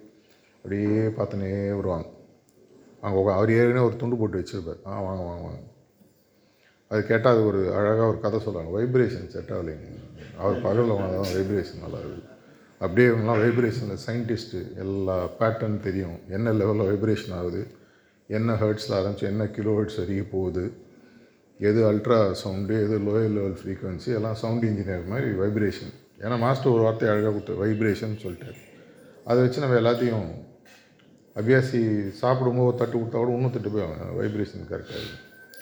அப்படியே 0.57 1.01
பார்த்துனே 1.19 1.51
வருவாங்க. 1.79 2.09
அங்கே 3.05 3.19
அவர் 3.39 3.55
ஏற்கனவே 3.57 3.87
ஒரு 3.89 3.97
துண்டு 4.03 4.17
போட்டு 4.21 4.41
வச்சுருப்பார். 4.41 4.81
ஆ 4.87 5.01
வாங்க 5.07 5.23
வாங்க 5.29 5.43
வாங்க. 5.49 5.63
அது 6.91 7.01
கேட்டால் 7.11 7.35
அது 7.35 7.43
ஒரு 7.51 7.61
அழகாக 7.79 8.09
ஒரு 8.13 8.19
கதை 8.25 8.39
சொல்லுவாங்க 8.47 8.73
வைப்ரேஷன் 8.79 9.31
செட் 9.35 9.53
ஆகலைங்க 9.57 9.89
அவர் 10.41 10.63
பகலில் 10.65 10.91
தான் 10.91 11.37
வைப்ரேஷன் 11.37 11.83
நல்லா 11.85 12.01
இருக்குது 12.03 12.35
அப்படியே 12.81 13.07
இவங்களாம் 13.11 13.43
வைப்ரேஷனில் 13.45 14.03
சயின்டிஸ்ட்டு 14.07 14.59
எல்லா 14.83 15.17
பேட்டர்ன் 15.39 15.79
தெரியும். 15.87 16.17
என்ன 16.37 16.53
லெவலில் 16.53 16.89
வைப்ரேஷன் 16.91 17.37
ஆகுது? 17.39 17.63
என்ன 18.29 18.53
ஹர்ட்ஸில் 18.63 18.97
ஆரம்பிச்சு 18.99 19.27
என்ன 19.33 19.47
கிலோ 19.57 19.73
ஹர்ட்ஸ் 19.79 19.99
வரைக்கும் 20.01 20.33
போகுது? 20.35 20.65
எது 21.61 21.81
அல்ட்ரா 21.91 22.19
சவுண்டு 22.41 22.75
எது 22.85 22.97
லோயர் 23.07 23.35
லெவல் 23.37 23.59
ஃப்ரீக்வன்சி 23.61 24.11
எல்லாம் 24.17 24.39
சவுண்ட் 24.41 24.65
இன்ஜினியர் 24.69 25.05
மாதிரி 25.13 25.29
வைப்ரேஷன் 25.43 25.93
ஏன்னா 26.23 26.37
மாஸ்டர் 26.43 26.73
ஒரு 26.75 26.83
வார்த்தை 26.87 27.07
அழகாக 27.13 27.33
கொடுத்து 27.33 27.55
வைப்ரேஷன் 27.63 28.17
சொல்லிட்டாரு. 28.25 28.59
அதை 29.31 29.39
வச்சு 29.45 29.63
நம்ம 29.63 29.79
எல்லாத்தையும் 29.83 30.27
அபியாசி 31.37 31.81
சாப்பிடும்போது 32.21 32.77
தட்டு 32.81 32.97
கொடுத்தா 32.99 33.19
கூட 33.21 33.33
இன்னும் 33.37 33.55
தட்டு 33.57 33.71
போய் 33.75 33.89
வைப்ரேஷன் 34.19 34.69
கரெக்டாக 34.73 35.07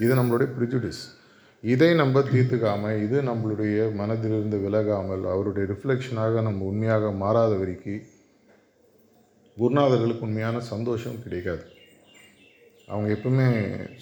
இது 0.05 0.13
நம்மளுடைய 0.21 0.49
ப்ரிஜுடிஸ் 0.57 1.03
இதை 1.65 1.91
நம்ம 2.01 2.21
தீர்த்துக்காமல் 2.33 2.99
இது 3.05 3.19
நம்மளுடைய 3.29 3.87
மனதிலிருந்து 4.01 4.59
விலகாமல் 4.65 5.25
அவருடைய 5.35 5.65
ரிஃப்ளெக்ஷனாக 5.73 6.43
நம்ம 6.49 6.65
உண்மையாக 6.73 7.13
மாறாத 7.23 7.53
வரைக்கும் 7.61 8.03
குருநாதர்களுக்கு 9.57 10.27
உண்மையான 10.29 10.61
சந்தோஷம் 10.73 11.23
கிடைக்காது. 11.25 11.65
அவங்க 12.89 13.09
எப்பவுமே 13.17 13.47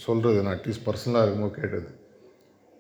சொல்கிறது 0.05 0.39
நான் 0.45 0.57
அட்லீஸ்ட் 0.57 0.87
பர்சனலாக 0.87 1.25
இருக்கும்போது 1.25 1.59
கேட்டது. 1.61 1.91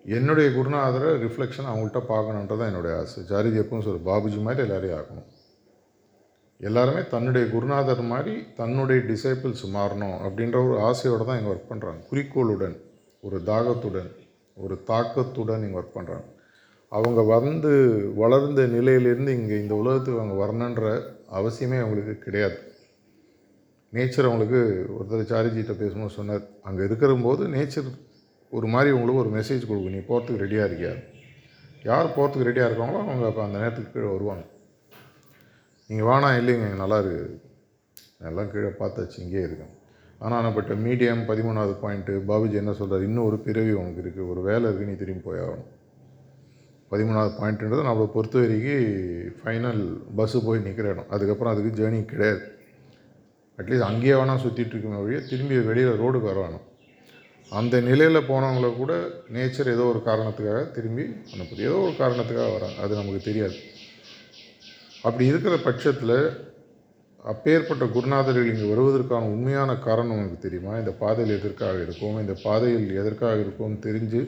என்னுடைய 0.05 0.49
குருநாதரை 0.57 1.11
ரிஃப்ளெக்ஷன் 1.25 1.69
அவங்கள்ட்ட 1.71 2.01
பார்க்கணுன்றது 2.13 2.61
தான் 2.61 2.71
என்னுடைய 2.73 2.95
ஆசை. 3.01 3.21
ஜாரிதி 3.31 3.61
எப்பவும் 3.63 3.85
சொல்ல 3.87 4.01
பாபுஜி 4.09 4.39
மாதிரி 4.47 4.65
எல்லாரையும் 4.67 4.99
ஆகணும் 5.01 5.29
எல்லாருமே 6.61 7.03
தன்னுடைய 7.13 7.45
குருநாதர் 7.53 8.03
மாதிரி 8.11 8.35
தன்னுடைய 8.59 8.99
டிசைபிள்ஸ் 9.11 9.65
மாறணும் 9.77 10.17
அப்படின்ற 10.27 10.57
ஒரு 10.67 10.77
ஆசையோடு 10.89 11.25
தான் 11.29 11.39
இங்கே 11.39 11.51
ஒர்க் 11.53 11.71
பண்ணுறாங்க 11.71 12.03
குறிக்கோளுடன் 12.11 12.77
ஒரு 13.27 13.39
தாகத்துடன் 13.49 14.11
ஒரு 14.57 14.75
தாக்கத்துடன் 14.91 15.65
இங்கே 15.67 15.79
ஒர்க் 15.81 15.97
பண்ணுறாங்க 15.99 16.29
அவங்க 16.93 17.21
வந்து 17.37 17.73
வளர்ந்த 18.23 18.63
நிலையிலேருந்து 18.77 19.33
இங்கே 19.39 19.57
இந்த 19.63 19.75
உலகத்துக்கு 19.83 20.21
அவங்க 20.21 20.37
வரணுன்ற 20.43 20.87
அவசியமே 21.39 21.79
அவங்களுக்கு 21.83 22.15
கிடையாது. 22.27 22.59
நேச்சர் 23.97 24.29
அவங்களுக்கு 24.29 24.61
ஒருத்தர் 24.97 25.31
சாரிஜிகிட்ட 25.33 25.75
பேசும்போது 25.83 26.17
சொன்னார் 26.19 26.45
அங்கே 26.69 26.83
இருக்கிறபோது 26.89 27.43
நேச்சர் 27.57 27.89
ஒரு 28.57 28.67
மாதிரி 28.75 28.91
உங்களுக்கு 28.97 29.23
ஒரு 29.25 29.33
மெசேஜ் 29.39 29.69
கொடுக்கும் 29.69 29.95
நீ 29.97 30.01
போகிறதுக்கு 30.09 30.43
ரெடியாக 30.45 30.69
இருக்கியா? 30.69 30.93
யார் 31.91 32.15
போகிறதுக்கு 32.17 32.49
ரெடியாக 32.49 32.69
இருக்காங்களோ 32.71 33.01
அவங்க 33.05 33.27
அப்போ 33.31 33.43
அந்த 33.45 33.57
நேரத்துக்கு 33.63 33.93
கீழே 33.95 34.09
வருவாங்க. 34.15 34.45
நீங்கள் 35.91 36.09
வானா 36.09 36.31
இல்லைங்க 36.41 36.69
நல்லா 36.83 36.99
இருக்குது 37.03 37.39
எல்லாம் 38.31 38.51
கீழே 38.53 38.71
பார்த்தாச்சு 38.81 39.19
இங்கேயே 39.25 39.45
இருக்கேன். 39.49 39.73
ஆனால் 40.27 40.55
பட்ட 40.57 40.73
மீடியம் 40.87 41.23
பதிமூணாவது 41.31 41.75
பாயிண்ட்டு 41.85 42.13
பாபுஜி 42.31 42.57
என்ன 42.63 42.73
சொல்கிறார் 42.81 43.07
இன்னும் 43.07 43.29
ஒரு 43.29 43.39
பிறவி 43.47 43.73
உனக்கு 43.83 44.03
இருக்குது 44.03 44.29
ஒரு 44.33 44.41
வேலை 44.49 44.65
இருக்குது 44.69 44.91
நீ 44.91 44.97
திரும்பி 45.01 45.25
போய் 45.29 45.43
ஆகணும். 45.45 45.71
பதிமூணாவது 46.93 47.33
பாயிண்ட்டுன்றது 47.41 47.89
நம்மளை 47.89 48.09
பொறுத்த 48.17 48.45
வரைக்கும் 48.45 48.89
ஃபைனல் 49.41 49.83
பஸ்ஸு 50.19 50.41
போய் 50.49 50.65
நிற்கிற 50.67 50.89
இடம். 50.95 51.11
அதுக்கப்புறம் 51.15 51.53
அதுக்கு 51.55 51.73
ஜேர்னி 51.81 52.01
கிடையாது. 52.13 52.43
அட்லீஸ்ட் 53.59 53.89
அங்கேயே 53.89 54.15
வேணால் 54.19 54.43
சுற்றிட்டு 54.45 54.75
இருக்குமே 54.75 55.01
வழியே 55.03 55.21
திரும்பி 55.31 55.57
வெளியில் 55.71 56.01
ரோடுக்கு 56.03 56.29
வரணும். 56.33 56.67
அந்த 57.53 57.75
நிலையில் 57.89 58.29
போனவங்கள 58.29 58.69
கூட 58.77 58.93
நேச்சர் 59.35 59.73
ஏதோ 59.75 59.85
ஒரு 59.93 60.01
காரணத்துக்காக 60.07 60.61
திரும்பி 60.77 61.05
அனுப்புது 61.33 61.67
ஏதோ 61.69 61.77
ஒரு 61.87 61.95
காரணத்துக்காக 61.99 62.51
வராங்க. 62.57 62.79
அது 62.85 62.93
நமக்கு 63.01 63.21
தெரியாது. 63.29 63.57
அப்படி 65.07 65.25
இருக்கிற 65.33 65.55
பட்சத்தில் 65.67 66.17
அப்பேற்பட்ட 67.33 67.85
குருநாதர்கள் 67.97 68.49
இங்கே 68.53 68.69
வருவதற்கான 68.71 69.29
உண்மையான 69.35 69.71
காரணம் 69.89 70.19
நமக்கு 70.21 70.39
தெரியுமா? 70.47 70.73
இந்த 70.83 70.93
பாதையில் 71.03 71.35
எதற்காக 71.41 71.77
இருக்கும்? 71.87 72.17
இந்த 72.23 72.35
பாதையில் 72.47 72.89
எதற்காக 73.03 73.37
இருக்கும் 73.45 73.75
தெரிஞ்சு 73.87 74.23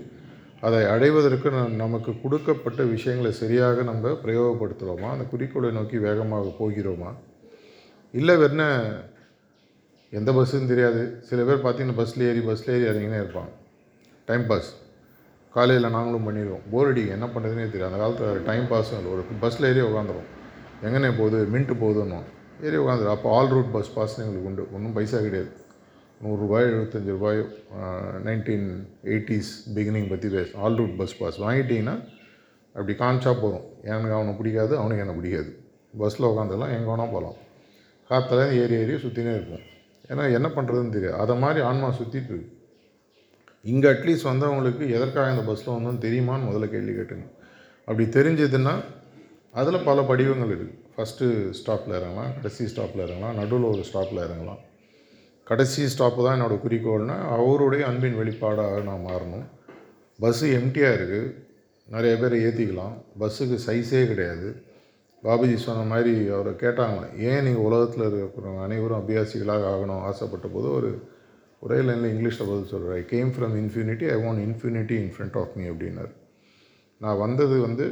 அதை 0.67 0.81
அடைவதற்கு 0.93 1.49
நம் 1.55 1.75
நமக்கு 1.85 2.13
கொடுக்கப்பட்ட 2.21 2.83
விஷயங்களை 2.93 3.33
சரியாக 3.41 3.83
நம்ம 3.89 4.13
பிரயோகப்படுத்துகிறோமா 4.25 5.09
அந்த 5.15 5.25
குறிக்கோளை 5.33 5.71
நோக்கி 5.79 5.99
வேகமாக 6.07 6.53
போகிறோமா? 6.61 7.11
இல்லை 8.15 8.37
வெறும் 8.43 8.63
எந்த 10.19 10.31
பஸ்ஸுன்னு 10.37 10.71
தெரியாது. 10.73 11.03
சில 11.29 11.43
பேர் 11.49 11.65
பார்த்தீங்கன்னா 11.65 11.99
பஸ்ஸில் 12.01 12.25
ஏறி 12.31 12.43
பஸ்ஸில் 12.49 12.73
ஏறி 12.75 12.87
இறங்கினே 12.91 13.19
இருப்பாங்க. 13.23 13.53
டைம் 14.29 14.45
பாஸ் 14.51 14.71
காலையில் 15.55 15.95
நாங்களும் 15.97 16.27
பண்ணிடுவோம். 16.27 16.63
போர் 16.71 16.89
அடிக்கும் 16.91 17.17
என்ன 17.17 17.27
பண்ணுறதுனே 17.35 17.65
தெரியாது. 17.73 17.91
அந்த 17.91 17.99
காலத்தில் 18.03 18.47
டைம் 18.49 18.67
பாஸும் 18.73 18.99
இல்லை 19.01 19.11
ஒரு 19.15 19.23
பஸ்ஸில் 19.43 19.69
ஏறி 19.71 19.83
உட்காந்துரும் 19.91 20.31
எங்கனே 20.87 21.11
போகுது? 21.19 21.41
மின்ட்டு 21.55 21.75
போகுதுன்னு. 21.83 22.21
ஏறி 22.67 22.79
உட்காந்துரும் 22.85 23.15
அப்போ 23.17 23.29
ஆல் 23.37 23.53
ரூட் 23.57 23.71
பஸ் 23.77 23.93
பாஸ்னு 23.97 24.25
எங்களுக்கு 24.25 24.49
உண்டு. 24.51 24.65
ஒன்றும் 24.77 24.97
பைசா 24.97 25.19
கிடையாது. 25.27 25.51
நூறுரூபாய் 26.25 26.69
எழுபத்தஞ்சி 26.71 27.11
ரூபாய் 27.17 27.41
நைன்டீன் 28.27 28.69
எயிட்டிஸ் 29.13 29.53
பிகினிங் 29.77 30.09
பற்றி 30.13 30.29
பேச 30.35 30.59
ஆல் 30.65 30.79
ரூட் 30.81 30.97
பஸ் 31.01 31.17
பாஸ் 31.21 31.39
வாங்கிட்டிங்கன்னா 31.45 31.97
அப்படி 32.77 32.95
காமிச்சா 33.03 33.33
போதும். 33.43 33.67
எனக்கு 33.91 34.17
அவனை 34.19 34.33
பிடிக்காது 34.41 34.75
அவனுக்கு 34.81 35.05
என்ன 35.05 35.17
பிடிக்காது. 35.21 35.51
பஸ்ஸில் 36.03 36.31
உட்காந்துலாம் 36.33 36.75
எங்கே 36.77 36.89
வேணால் 36.93 37.15
போகலாம். 37.15 37.39
காற்றுல 38.11 38.43
ஏறி 38.63 38.77
ஏறி 38.83 38.95
சுற்றினே 39.05 39.35
இருப்போம். 39.39 39.65
ஏன்னா 40.11 40.25
என்ன 40.39 40.49
பண்ணுறதுன்னு 40.57 40.95
தெரியாது. 40.97 41.17
அதை 41.23 41.35
மாதிரி 41.45 41.61
ஆன்மா 41.71 41.89
சுற்றிட்டு 41.99 42.33
இருக்கு. 42.33 42.51
இங்கே 43.73 43.89
அட்லீஸ்ட் 43.93 44.31
வந்தவங்களுக்கு 44.31 44.85
எதற்காக 44.97 45.33
இந்த 45.35 45.45
பஸ்ஸில் 45.49 45.75
வந்தோம்னு 45.75 46.05
தெரியுமான்னு 46.07 46.49
முதல்ல 46.49 46.67
கேள்வி 46.75 46.95
கேட்டுங்க 46.97 47.27
அப்படி 47.89 48.05
தெரிஞ்சதுன்னா 48.19 48.75
அதில் 49.61 49.87
பல 49.89 49.99
படிவங்கள் 50.11 50.53
இருக்குது 50.55 50.81
ஃபஸ்ட்டு 50.95 51.27
ஸ்டாப்பில் 51.59 51.97
இறங்கலாம் 51.99 52.33
கடைசி 52.37 52.65
ஸ்டாப்பில் 52.73 53.05
இறங்கலாம் 53.07 53.39
நடுவில் 53.41 53.71
ஒரு 53.73 53.83
ஸ்டாப்பில் 53.89 54.25
இறங்கலாம். 54.27 54.61
கடைசி 55.51 55.83
ஸ்டாப்பு 55.93 56.21
தான் 56.25 56.37
என்னோடய 56.37 56.59
குறிக்கோள்னா 56.65 57.17
அவருடைய 57.37 57.83
அன்பின் 57.89 58.19
வெளிப்பாடாக 58.21 58.83
நான் 58.89 59.07
மாறணும். 59.09 59.47
பஸ்ஸு 60.23 60.47
எம்டியாக 60.59 60.97
இருக்குது 60.99 61.33
நிறைய 61.95 62.15
பேர் 62.21 62.37
ஏற்றிக்கலாம் 62.45 62.95
பஸ்ஸுக்கு 63.21 63.57
சைஸே 63.67 64.03
கிடையாது. 64.13 64.49
பாபுஜி 65.25 65.55
சொன்ன 65.55 65.83
மாதிரி 65.93 66.29
அவரை 66.29 66.53
கேட்டாங்க 66.63 67.01
ஏன் 67.19 67.45
நீங்கள் 67.47 67.67
உலகத்தில் 67.69 68.07
இருக்கிறவங்க 68.07 68.63
அனைவரும் 68.63 69.01
அபியாசிகளாக 69.01 69.65
ஆகணும்? 69.75 70.03
ஆசைப்பட்ட 70.09 70.47
போது 70.47 70.71
ஒரு 70.73 70.91
ஒரே 71.61 71.79
லைனில் 71.81 72.13
இங்கிலீஷில் 72.15 72.49
பதில் 72.51 72.71
சொல்கிறார் 72.73 72.97
I 72.97 73.05
came 73.05 73.31
from 73.37 73.55
infinity 73.61 74.07
I 74.15 74.17
want 74.25 74.43
infinity 74.49 74.97
in 75.03 75.13
front 75.17 75.39
of 75.43 75.55
me 75.55 75.65
அப்படின்னார். 75.69 76.13
நான் 76.99 77.19
வந்தது 77.19 77.61
வந்து 77.61 77.87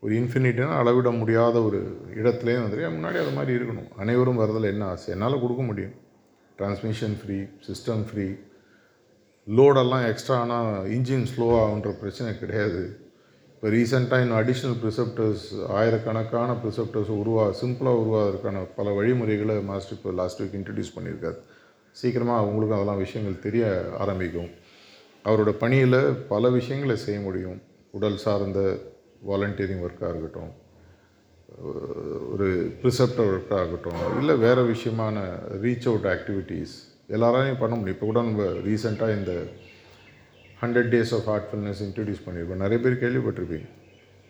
ஒரு 0.00 0.14
இன்ஃபினிட்டினா 0.14 0.74
அளவிட 0.80 1.10
முடியாத 1.10 1.62
ஒரு 1.62 1.78
இடத்துலேயே 2.14 2.58
வந்துட்டு 2.62 2.90
முன்னாடி 2.96 3.18
அது 3.22 3.32
மாதிரி 3.34 3.52
இருக்கணும். 3.58 3.90
அனைவரும் 3.96 4.38
வரதில் 4.38 4.70
என்ன 4.72 4.84
ஆசை? 4.86 5.08
என்னால் 5.14 5.40
கொடுக்க 5.40 5.62
முடியும். 5.62 5.94
டிரான்ஸ்மிஷன் 6.58 7.16
ஃப்ரீ 7.22 7.38
சிஸ்டம் 7.66 8.04
ஃப்ரீ 8.10 8.26
லோடெல்லாம் 9.46 10.06
எக்ஸ்ட்ரா 10.12 10.36
ஆனால் 10.42 10.70
இன்ஜின் 10.96 11.26
ஸ்லோ 11.32 11.48
ஆகுன்ற 11.62 11.90
பிரச்சனை 12.02 12.38
கிடையாது. 12.38 12.82
இப்போ 13.56 13.68
ரீசெண்டாக 13.74 14.22
இன்னும் 14.22 14.38
அடிஷ்னல் 14.38 14.74
ப்ரிசெப்டர்ஸ் 14.80 15.44
ஆயிரக்கணக்கான 15.76 16.56
ப்ரிசெப்டர்ஸ் 16.62 17.10
உருவா 17.20 17.44
சிம்பிளாக 17.60 18.00
உருவாகிறதுக்கான 18.02 18.64
பல 18.78 18.90
வழிமுறைகளை 18.98 19.54
மாஸ்டர் 19.68 19.96
இப்போ 19.96 20.10
லாஸ்ட் 20.18 20.40
வீக் 20.42 20.56
இன்ட்ரடியூஸ் 20.58 20.92
பண்ணியிருக்காரு. 20.96 21.38
சீக்கிரமாக 22.00 22.40
அவங்களுக்கும் 22.42 22.78
அதெல்லாம் 22.78 23.00
விஷயங்கள் 23.04 23.44
தெரிய 23.46 23.64
ஆரம்பிக்கும். 24.04 24.50
அவரோட 25.28 25.52
பணியில் 25.62 25.98
பல 26.32 26.50
விஷயங்களை 26.58 26.96
செய்ய 27.06 27.20
முடியும். 27.28 27.58
உடல் 27.98 28.18
சார்ந்த 28.24 28.60
வாலண்டியரிங் 29.30 29.82
ஒர்க்காக 29.86 30.12
இருக்கட்டும் 30.14 30.52
ஒரு 32.32 32.48
ப்ரிசெப்டர் 32.82 33.30
ஒர்க்காக 33.34 33.62
இருக்கட்டும் 33.64 34.20
இல்லை 34.20 34.36
வேறு 34.46 34.64
விஷயமான 34.74 35.16
ரீச் 35.64 35.88
அவுட் 35.90 36.08
ஆக்டிவிட்டீஸ் 36.14 36.74
எல்லாராலையும் 37.16 37.62
பண்ண 37.62 37.74
முடியும். 37.78 37.96
இப்போ 37.98 38.08
கூட 38.10 38.22
நம்ம 38.28 38.44
ரீசெண்டாக 38.68 39.16
இந்த 39.20 39.32
hundred 40.60 40.90
days 40.94 41.12
of 41.16 41.26
Heartfulness 41.30 41.82
introduce 41.86 42.22
பண்ணியிருக்கோம் 42.26 42.62
நிறைய 42.64 42.78
பேர் 42.84 43.02
கேள்விப்பட்டிருப்பீங்க. 43.02 43.66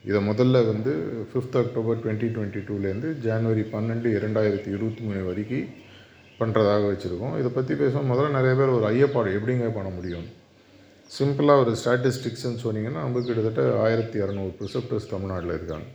இதை 0.04 0.28
முதல்ல 0.28 0.66
வந்து 0.66 0.92
ஃபிஃப்த் 1.30 1.58
அக்டோபர் 1.62 2.00
டுவெண்ட்டி 2.02 2.28
டுவெண்ட்டி 2.36 2.60
டூலேருந்து 2.68 3.18
ஜனவரி 3.18 3.60
பன்னெண்டு 3.60 4.08
இரண்டாயிரத்தி 4.16 4.68
இருபத்தி 4.76 5.02
மூணு 5.06 5.24
வரைக்கும் 5.24 5.68
பண்ணுறதாக 6.40 6.88
வச்சுருக்கோம். 6.92 7.38
இதை 7.38 7.50
பற்றி 7.54 7.74
பேசுவோம் 7.74 8.10
முதல்ல 8.12 8.30
நிறைய 8.30 8.54
பேர் 8.56 8.74
ஒரு 8.76 8.86
ஐயப்பாடு 8.94 9.30
எப்படிங்க 9.36 9.68
பண்ண 9.74 9.88
முடியும்? 9.88 10.26
சிம்பிளாக 11.18 11.62
ஒரு 11.64 11.72
ஸ்டாட்டிஸ்டிக்ஸ்ன்னு 11.84 12.62
சொன்னீங்கன்னா 12.64 13.02
நம்ம 13.04 13.20
கிட்டத்தட்ட 13.20 13.80
ஆயிரத்தி 13.82 14.18
இரநூறு 14.18 14.52
ப்ரிசப்டர்ஸ் 14.60 15.10
தமிழ்நாட்டில் 15.10 15.54
இருக்காங்க. 15.54 15.86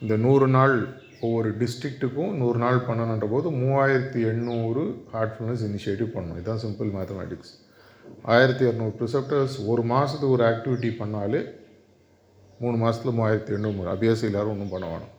இந்த 0.00 0.16
நூறு 0.16 0.48
நாள் 0.48 0.74
ஒவ்வொரு 1.20 1.54
டிஸ்ட்ரிக்ட்டுக்கும் 1.60 2.32
நூறு 2.32 2.58
நாள் 2.58 2.84
பண்ணணுன்ற 2.88 3.26
போது 3.30 3.50
மூவாயிரத்தி 3.50 4.20
எண்ணூறு 4.32 5.04
ஹார்ட்ஃபுல்னஸ் 5.14 5.64
இனிஷியேட்டிவ் 5.68 6.10
பண்ணணும். 6.16 6.38
இதுதான் 6.40 6.62
சிம்பிள் 6.66 6.90
மேத்தமேட்டிக்ஸ் 6.98 7.54
ஆயிரத்தி 8.34 8.64
இரநூறு 8.66 8.94
ப்ரிசெப்டர்ஸ் 8.98 9.56
ஒரு 9.72 9.82
மாதத்துக்கு 9.92 10.34
ஒரு 10.36 10.44
ஆக்டிவிட்டி 10.50 10.90
பண்ணாலே 11.00 11.40
மூணு 12.60 12.76
மாதத்தில் 12.82 13.16
மூவாயிரத்தி 13.18 13.52
எண்ணூறு 13.56 13.88
அபியாசி 13.94 14.24
எல்லோரும் 14.28 14.52
ஒன்றும் 14.54 14.74
பண்ண 14.74 14.86
வேணும். 14.92 15.14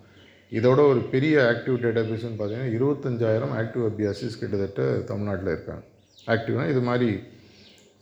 இதோட 0.51 0.79
ஒரு 0.91 1.01
பெரிய 1.13 1.35
ஆக்டிவ் 1.51 1.75
டேட்டாபேஸ்னு 1.83 2.37
பார்த்தீங்கன்னா 2.39 2.73
இருபத்தஞ்சாயிரம் 2.77 3.53
ஆக்டிவ் 3.61 3.83
அபியாசிஸ் 3.89 4.39
கிட்டத்தட்ட 4.41 4.83
தமிழ்நாட்டில் 5.11 5.53
இருக்காங்க. 5.55 5.83
ஆக்டிவ்னால் 6.27 6.71
இது 6.73 6.81
மாதிரி 6.89 7.09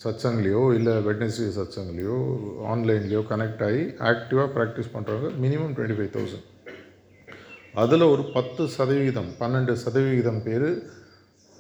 சத்சங்லேயோ 0.02 0.63
இல்லை 0.78 0.93
வெட்னஸ்டே 1.08 1.47
சத்சங்லேயோ 1.58 2.17
ஆன்லைன்லேயோ 2.73 3.21
கனெக்ட் 3.32 3.63
ஆகி 3.67 3.84
ஆக்டிவாக 4.12 4.47
ப்ராக்டிஸ் 4.58 4.93
பண்ணுறவங்க 4.95 5.30
மினிமம் 5.43 5.73
டுவெண்ட்டி 5.78 5.97
ஃபைவ் 6.00 6.12
தௌசண்ட் 6.17 6.47
அதில் 7.73 8.12
ஒரு 8.13 8.23
பத்து 8.36 8.63
சதவிகிதம் 8.76 9.32
பன்னெண்டு 9.39 9.73
சதவிகிதம் 9.86 10.43
பேர் 10.45 10.69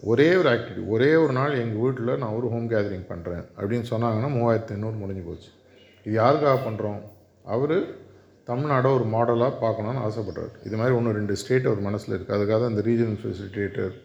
ஒரே 0.09 0.27
ஒரு 0.39 0.47
ஆக்டிவிட்டி 0.53 0.81
ஒரே 0.93 1.11
ஒரு 1.15 1.33
நாள் 1.37 1.59
எங்கள் 1.61 1.81
வீட்டில் 1.83 2.19
நான் 2.21 2.35
ஒரு 2.39 2.47
ஹோம் 2.53 2.67
கேதரிங் 2.73 3.07
பண்ணுறேன் 3.11 3.45
அப்படின்னு 3.57 3.85
சொன்னாங்கன்னா 3.91 4.29
மூவாயிரத்தி 4.35 4.73
எண்ணூறு 4.75 4.97
முடிஞ்சு 5.03 5.23
போச்சு. 5.29 5.49
இது 6.05 6.13
யாருக்காக 6.19 6.57
பண்ணுறோம் 6.65 6.99
அவர் 7.45 7.77
தமிழ்நாடை 8.47 8.89
ஒரு 8.97 9.05
மாடலாக 9.13 9.53
பார்க்கணுன்னு 9.63 10.03
ஆசைப்படுறாரு. 10.07 10.51
இது 10.67 10.75
மாதிரி 10.79 10.95
ஒன்று 10.97 11.15
ரெண்டு 11.19 11.35
ஸ்டேட் 11.41 11.69
அவர் 11.69 11.81
மனசில் 11.87 12.13
இருக்குது 12.15 12.35
அதுக்காக 12.37 12.59
தான் 12.63 12.73
இந்த 12.73 12.83
ரீஜனல் 12.89 13.19
ஃபெசிலிட்டேட்டர் 13.23 13.95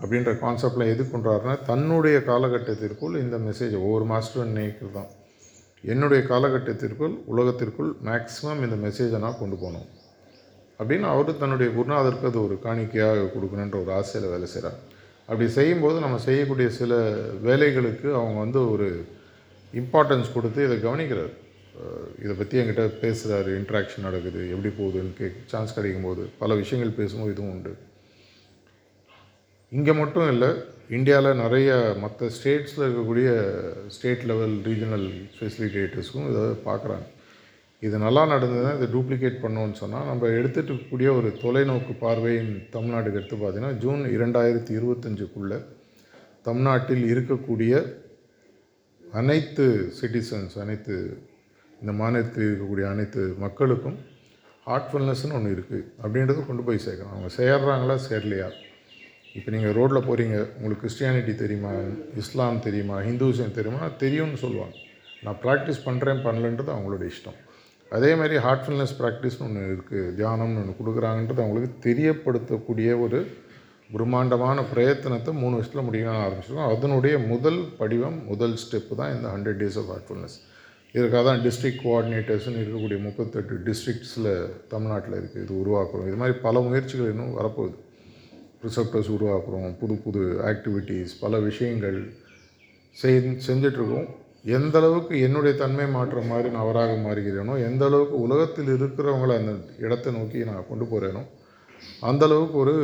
அப்படின்ற 0.00 0.30
கான்செப்டில் 0.44 0.90
எது 0.92 1.02
கொண்டாருன்னா 1.10 1.54
தன்னுடைய 1.70 2.16
காலகட்டத்திற்குள் 2.30 3.20
இந்த 3.24 3.36
மெசேஜ் 3.48 3.76
ஒவ்வொரு 3.82 4.06
மாஸ்டரும் 4.12 4.50
நினைக்கிறது 4.52 4.94
தான். 4.98 5.10
என்னுடைய 5.84 6.20
காலகட்டத்திற்குள் 6.32 7.14
உலகத்திற்குள் 7.32 7.92
மேக்ஸிமம் 8.08 8.64
இந்த 8.66 8.76
மெசேஜை 8.86 9.18
நான் 9.26 9.40
கொண்டு 9.42 9.56
போகணும். 9.62 9.86
அப்படின்னு 10.80 11.06
அவர் 11.12 11.40
தன்னுடைய 11.42 11.68
குருநாதருக்கு 11.76 12.30
அது 12.30 12.38
ஒரு 12.46 12.58
காணிக்கையாக 12.66 13.30
கொடுக்கணுன்ற 13.34 13.76
ஒரு 13.84 13.92
ஆசையில் 14.00 14.32
வேலை 14.34 14.48
செய்கிறார் 14.54 14.78
அப்படி 15.28 15.46
செய்யும்போது 15.58 15.96
நம்ம 16.04 16.16
செய்யக்கூடிய 16.26 16.68
சில 16.80 16.94
வேலைகளுக்கு 17.46 18.08
அவங்க 18.18 18.38
வந்து 18.44 18.60
ஒரு 18.72 18.88
இம்பார்ட்டன்ஸ் 19.80 20.34
கொடுத்து 20.34 20.60
இதை 20.66 20.76
கவனிக்கிறார். 20.84 21.32
இதை 22.24 22.34
பற்றி 22.40 22.58
என்கிட்ட 22.60 22.82
பேசுகிறாரு 23.04 23.50
இன்ட்ராக்ஷன் 23.60 24.06
நடக்குது 24.08 24.42
எப்படி 24.54 24.70
போகுதுன்னு 24.80 25.18
கேட்க 25.20 25.48
சான்ஸ் 25.52 25.74
கிடைக்கும்போது 25.78 26.24
பல 26.42 26.54
விஷயங்கள் 26.60 26.98
பேசும்போது 26.98 27.34
இதுவும் 27.34 27.52
உண்டு. 27.54 27.72
இங்கே 29.72 29.94
மட்டும் 30.02 30.28
இல்லை 30.34 30.50
இந்தியாவில் 30.96 31.40
நிறைய 31.42 31.70
மற்ற 32.04 32.28
ஸ்டேட்ஸில் 32.36 32.86
இருக்கக்கூடிய 32.86 33.28
ஸ்டேட் 33.94 34.24
லெவல் 34.30 34.54
ரீஜனல் 34.68 35.08
ஃபெசிலிட்டேட்டர்ஸும் 35.36 36.28
இதை 36.32 36.44
பார்க்குறாங்க. 36.68 37.06
இது 37.86 37.96
நல்லா 38.04 38.22
நடந்ததுன்னா 38.32 38.72
இதை 38.78 38.86
டூப்ளிகேட் 38.94 39.42
பண்ணோன்னு 39.44 39.80
சொன்னால் 39.80 40.08
நம்ம 40.10 40.28
எடுத்துகிட்டு 40.38 40.70
இருக்கக்கூடிய 40.72 41.08
ஒரு 41.18 41.28
தொலைநோக்கு 41.42 41.94
பார்வையின் 42.04 42.52
தமிழ்நாட்டுக்கு 42.74 43.20
எடுத்து 43.20 43.36
பார்த்தீங்கன்னா 43.42 43.78
ஜூன் 43.84 44.02
இரண்டாயிரத்தி 44.16 44.72
இருபத்தஞ்சுக்குள்ளே 44.78 45.58
தமிழ்நாட்டில் 46.48 47.04
இருக்கக்கூடிய 47.12 47.74
அனைத்து 49.20 49.66
சிட்டிசன்ஸ் 49.98 50.56
அனைத்து 50.64 50.94
இந்த 51.82 51.92
மாநிலத்தில் 52.00 52.46
இருக்கக்கூடிய 52.48 52.86
அனைத்து 52.94 53.22
மக்களுக்கும் 53.44 53.98
ஹார்ட்ஃபுல்னஸ்னு 54.68 55.36
ஒன்று 55.38 55.54
இருக்குது 55.56 55.86
அப்படின்றத 56.02 56.42
கொண்டு 56.48 56.62
போய் 56.66 56.84
சேர்க்கணும். 56.84 57.14
அவங்க 57.14 57.30
சேர்றாங்களா 57.40 57.96
சேரலையா? 58.08 58.48
இப்போ 59.38 59.50
நீங்கள் 59.54 59.74
ரோட்டில் 59.78 60.06
போகிறீங்க 60.08 60.36
உங்களுக்கு 60.56 60.84
கிறிஸ்டியானிட்டி 60.84 61.34
தெரியுமா 61.42 61.72
இஸ்லாம் 62.22 62.64
தெரியுமா 62.66 62.98
ஹிந்துவிசம் 63.08 63.56
தெரியுமா 63.58 63.84
தெரியும்னு 64.04 64.38
சொல்லுவாங்க. 64.44 64.76
நான் 65.24 65.40
ப்ராக்டிஸ் 65.44 65.86
பண்ணுறேன் 65.88 66.24
பண்ணலன்றது 66.28 66.72
அவங்களோட 66.74 67.04
இஷ்டம். 67.12 67.38
அதே 67.96 68.10
மாதிரி 68.20 68.36
ஹார்ட்ஃபுல்னஸ் 68.44 68.94
ப்ராக்டிஸ்னு 69.00 69.46
ஒன்று 69.46 69.62
இருக்குது 69.72 70.12
தியானம்னு 70.18 70.60
ஒன்று 70.62 70.78
கொடுக்குறாங்கன்றது 70.80 71.44
அவங்களுக்கு 71.44 71.70
தெரியப்படுத்தக்கூடிய 71.88 72.88
ஒரு 73.04 73.20
பிரம்மாண்டமான 73.94 74.58
பிரயத்தனத்தை 74.72 75.32
மூணு 75.40 75.56
வருஷத்தில் 75.56 75.86
முடிக்கணும்னு 75.88 76.24
ஆரம்பிச்சிருக்கோம். 76.26 76.72
அதனுடைய 76.74 77.14
முதல் 77.32 77.60
படிவம் 77.80 78.18
முதல் 78.30 78.56
ஸ்டெப்பு 78.62 78.98
தான் 79.00 79.14
இந்த 79.16 79.26
ஹண்ட்ரட் 79.34 79.60
டேஸ் 79.62 79.78
ஆஃப் 79.80 79.90
ஹார்ட்ஃபுல்னஸ் 79.92 80.36
இதுக்காக 80.94 81.22
தான் 81.28 81.40
டிஸ்ட்ரிக்ட் 81.44 81.80
கோஆர்டினேட்டர்ஸ்னு 81.84 82.60
இருக்கக்கூடிய 82.62 82.98
முப்பத்தெட்டு 83.06 83.54
டிஸ்ட்ரிக்ட்ஸில் 83.68 84.32
தமிழ்நாட்டில் 84.72 85.16
இருக்குது 85.20 85.44
இது 85.44 85.54
உருவாக்குறோம். 85.62 86.08
இது 86.10 86.18
மாதிரி 86.20 86.36
பல 86.46 86.60
முயற்சிகள் 86.66 87.12
இன்னும் 87.12 87.36
வரப்போகுது. 87.38 87.76
ரிசப்டர்ஸ் 88.66 89.10
உருவாக்குறோம் 89.16 89.72
புது 89.80 89.94
புது 90.04 90.22
ஆக்டிவிட்டீஸ் 90.50 91.14
பல 91.22 91.38
விஷயங்கள் 91.48 91.98
செய் 92.96 93.18
செஞ்சிட்ருக்கோம் 93.48 94.08
எந்த 94.44 94.74
அளவுக்கு 94.80 95.14
என்னுடைய 95.26 95.54
தன்மை 95.62 95.86
மாற்ற 95.96 96.20
மாதிரி 96.30 96.48
நான் 96.54 96.64
அவராக 96.64 96.94
மாறுகிறேனோ 97.04 97.54
எந்த 97.68 97.82
அளவுக்கு 97.88 98.16
உலகத்தில் 98.26 98.70
இருக்கிறவங்கள 98.76 99.36
அந்த 99.40 99.52
இடத்தை 99.84 100.12
நோக்கி 100.16 100.38
நான் 100.50 100.68
கொண்டு 100.70 100.86
போகிறேனோ 100.92 101.22
அந்த 102.08 102.22
அளவுக்கு 102.28 102.56
ஒரு 102.64 102.74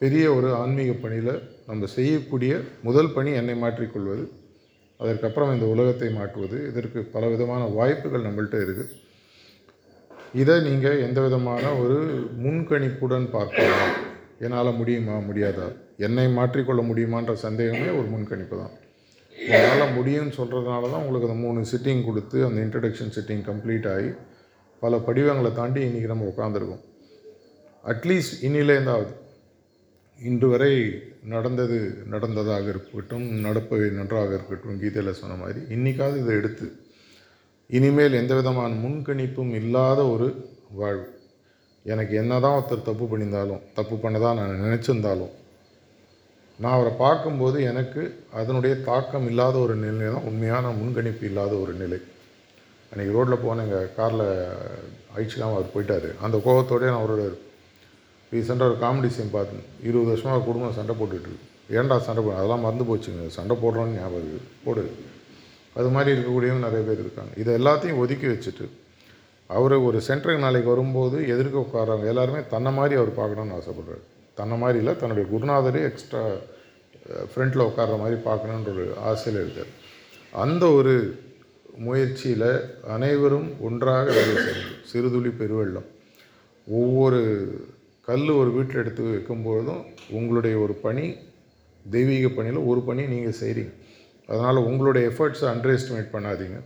பெரிய 0.00 0.26
ஒரு 0.36 0.48
ஆன்மீக 0.60 0.92
பணியில் 1.02 1.34
நம்ம 1.70 1.86
செய்யக்கூடிய 1.96 2.52
முதல் 2.88 3.12
பணி 3.16 3.30
என்னை 3.40 3.56
மாற்றிக்கொள்வது 3.64 4.24
அதற்கப்புறம் 5.00 5.52
இந்த 5.54 5.66
உலகத்தை 5.74 6.08
மாற்றுவது. 6.16 6.56
இதற்கு 6.70 7.00
பல 7.14 7.28
விதமான 7.34 7.62
வாய்ப்புகள் 7.76 8.26
நம்மள்கிட்ட 8.26 8.58
இருக்குது 8.64 8.96
இதை 10.40 10.56
நீங்கள் 10.66 11.02
எந்த 11.06 11.18
விதமான 11.26 11.64
ஒரு 11.82 11.96
முன்கணிப்புடன் 12.44 13.26
பார்க்கலாம். 13.36 13.94
என்னால் 14.44 14.78
முடியுமா 14.80 15.16
முடியாதா? 15.28 15.68
என்னை 16.06 16.26
மாற்றிக்கொள்ள 16.38 16.82
முடியுமான்ற 16.90 17.32
சந்தேகமே 17.46 17.88
ஒரு 17.98 18.08
முன்கணிப்பு 18.14 18.56
தான். 18.62 18.74
உங்களால் 19.40 19.96
முடியும்னு 19.96 20.36
சொல்கிறதுனால 20.36 20.90
தான் 20.90 21.02
உங்களுக்கு 21.02 21.28
அந்த 21.28 21.40
மூணு 21.40 21.60
சிட்டிங் 21.72 22.04
கொடுத்து 22.04 22.44
அந்த 22.44 22.60
இன்ட்ரடக்ஷன் 22.60 23.14
சிட்டிங் 23.16 23.44
கம்ப்ளீட் 23.44 23.88
ஆகி 23.92 24.10
பல 24.82 24.96
படிவங்களை 24.96 25.52
தாண்டி 25.52 25.80
இன்றைக்கி 25.84 26.06
நம்ம 26.06 26.28
உட்காந்துருக்கோம் 26.28 26.82
அட்லீஸ்ட் 27.84 28.44
இன்னிலேருந்தாவது 28.44 29.12
இன்று 30.18 30.48
வரை 30.48 30.72
நடந்தது 31.24 31.76
நடந்ததாக 32.06 32.68
இருக்கட்டும் 32.68 33.26
நடப்பவை 33.44 33.88
நன்றாக 33.90 34.34
இருக்கட்டும் 34.34 34.78
கீதையில் 34.78 35.12
சொன்ன 35.12 35.34
மாதிரி 35.34 35.60
இன்றைக்காவது 35.68 36.16
இதை 36.16 36.36
எடுத்து 36.36 36.66
இனிமேல் 37.70 38.12
எந்த 38.12 38.34
விதமான 38.34 38.74
முன்கணிப்பும் 38.74 39.52
இல்லாத 39.54 40.08
ஒரு 40.08 40.28
வாழ்வு. 40.72 41.06
எனக்கு 41.86 42.16
என்ன 42.16 42.40
தான் 42.40 42.56
ஒருத்தர் 42.56 42.82
தப்பு 42.82 43.04
பண்ணியிருந்தாலும் 43.04 43.62
தப்பு 43.74 43.96
பண்ணதான் 43.96 44.34
நான் 44.34 44.60
நினச்சிருந்தாலும் 44.60 45.32
நான் 46.62 46.74
அவரை 46.76 46.92
பார்க்கும்போது 47.02 47.58
எனக்கு 47.70 48.02
அதனுடைய 48.38 48.74
தாக்கம் 48.88 49.26
இல்லாத 49.30 49.56
ஒரு 49.58 49.74
நிலை 49.82 50.08
தான் 50.14 50.26
உண்மையான 50.30 50.72
முன்கணிப்பு 50.80 51.24
இல்லாத 51.28 51.52
ஒரு 51.64 51.72
நிலை. 51.82 51.98
அன்றைக்கி 52.90 53.12
ரோட்டில் 53.16 53.44
போனேங்க 53.44 53.76
காரில் 53.98 54.24
அழிச்சிக்காமல் 55.14 55.56
அவர் 55.58 55.72
போயிட்டார். 55.74 56.08
அந்த 56.26 56.36
கோபத்தோடய 56.46 56.90
நான் 56.92 57.02
அவரோட 57.02 57.24
ரீசெண்டாக 58.32 58.70
ஒரு 58.70 58.76
காமெடி 58.82 59.10
சீன் 59.16 59.34
பார்த்தேன். 59.36 59.64
இருபது 59.88 60.10
வருஷமாக 60.12 60.36
ஒரு 60.38 60.46
குடும்பம் 60.48 60.76
சண்டை 60.80 60.96
போட்டுட்டுருக்கு 61.00 61.48
ஏன்டா 61.78 61.98
சண்டை 62.08 62.22
போட 62.24 62.36
அதெல்லாம் 62.40 62.64
மறந்து 62.66 62.88
போச்சுங்க. 62.90 63.24
சண்டை 63.38 63.56
போடுறோன்னு 63.62 63.98
ஞாபகம் 64.00 64.46
போடு. 64.66 64.84
அது 65.78 65.88
மாதிரி 65.94 66.14
இருக்கக்கூடியவங்க 66.16 66.66
நிறைய 66.68 66.84
பேர் 66.86 67.04
இருக்காங்க. 67.06 67.32
இதை 67.42 67.50
எல்லாத்தையும் 67.60 68.00
ஒதுக்கி 68.04 68.26
வச்சுட்டு 68.34 68.66
அவர் 69.50 69.74
ஒரு 69.88 69.98
சென்டருக்கு 70.06 70.46
நாளைக்கு 70.46 70.74
வரும்போது 70.74 71.16
எதிர்க்க 71.34 71.66
உட்காரவங்க 71.66 72.08
எல்லாருமே 72.14 72.40
தன்னை 72.54 72.70
மாதிரி 72.78 72.94
அவர் 73.00 73.18
பார்க்கணுன்னு 73.20 73.58
ஆசைப்படுறாரு. 73.60 74.02
தன்னை 74.38 74.56
மாதிரி 74.62 74.78
இல்லை 74.82 74.94
தன்னுடைய 75.00 75.24
குருநாதரே 75.32 75.82
எக்ஸ்ட்ரா 75.90 76.22
ஃப்ரண்ட்டில் 77.30 77.66
உட்கார்ற 77.68 77.96
மாதிரி 78.02 78.16
பார்க்கணுன்ற 78.28 78.70
ஒரு 78.74 78.84
ஆசையில் 79.10 79.40
இருக்கார். 79.42 79.70
அந்த 80.44 80.64
ஒரு 80.78 80.94
முயற்சியில் 81.86 82.50
அனைவரும் 82.94 83.48
ஒன்றாக 83.66 84.06
வேலை 84.18 84.34
செய்யணும். 84.46 84.78
சிறுதுளி 84.90 85.30
பெருவெள்ளம். 85.40 85.88
ஒவ்வொரு 86.66 87.20
கல் 88.08 88.28
ஒரு 88.40 88.50
வீட்டில் 88.56 88.80
எடுத்து 88.82 89.02
வைக்கும்பொழுதும் 89.14 89.82
உங்களுடைய 90.18 90.54
ஒரு 90.64 90.74
பணி 90.84 91.06
தெய்வீக 91.84 92.28
பணியில் 92.36 92.66
ஒரு 92.70 92.80
பணி 92.88 93.02
நீங்கள் 93.14 93.38
செய்கிறீங்க 93.42 93.72
அதனால் 94.28 94.66
உங்களுடைய 94.68 95.04
எஃபர்ட்ஸை 95.10 95.46
அண்டர் 95.52 95.74
எஸ்டிமேட் 95.76 96.14
பண்ணாதீங்க. 96.14 96.58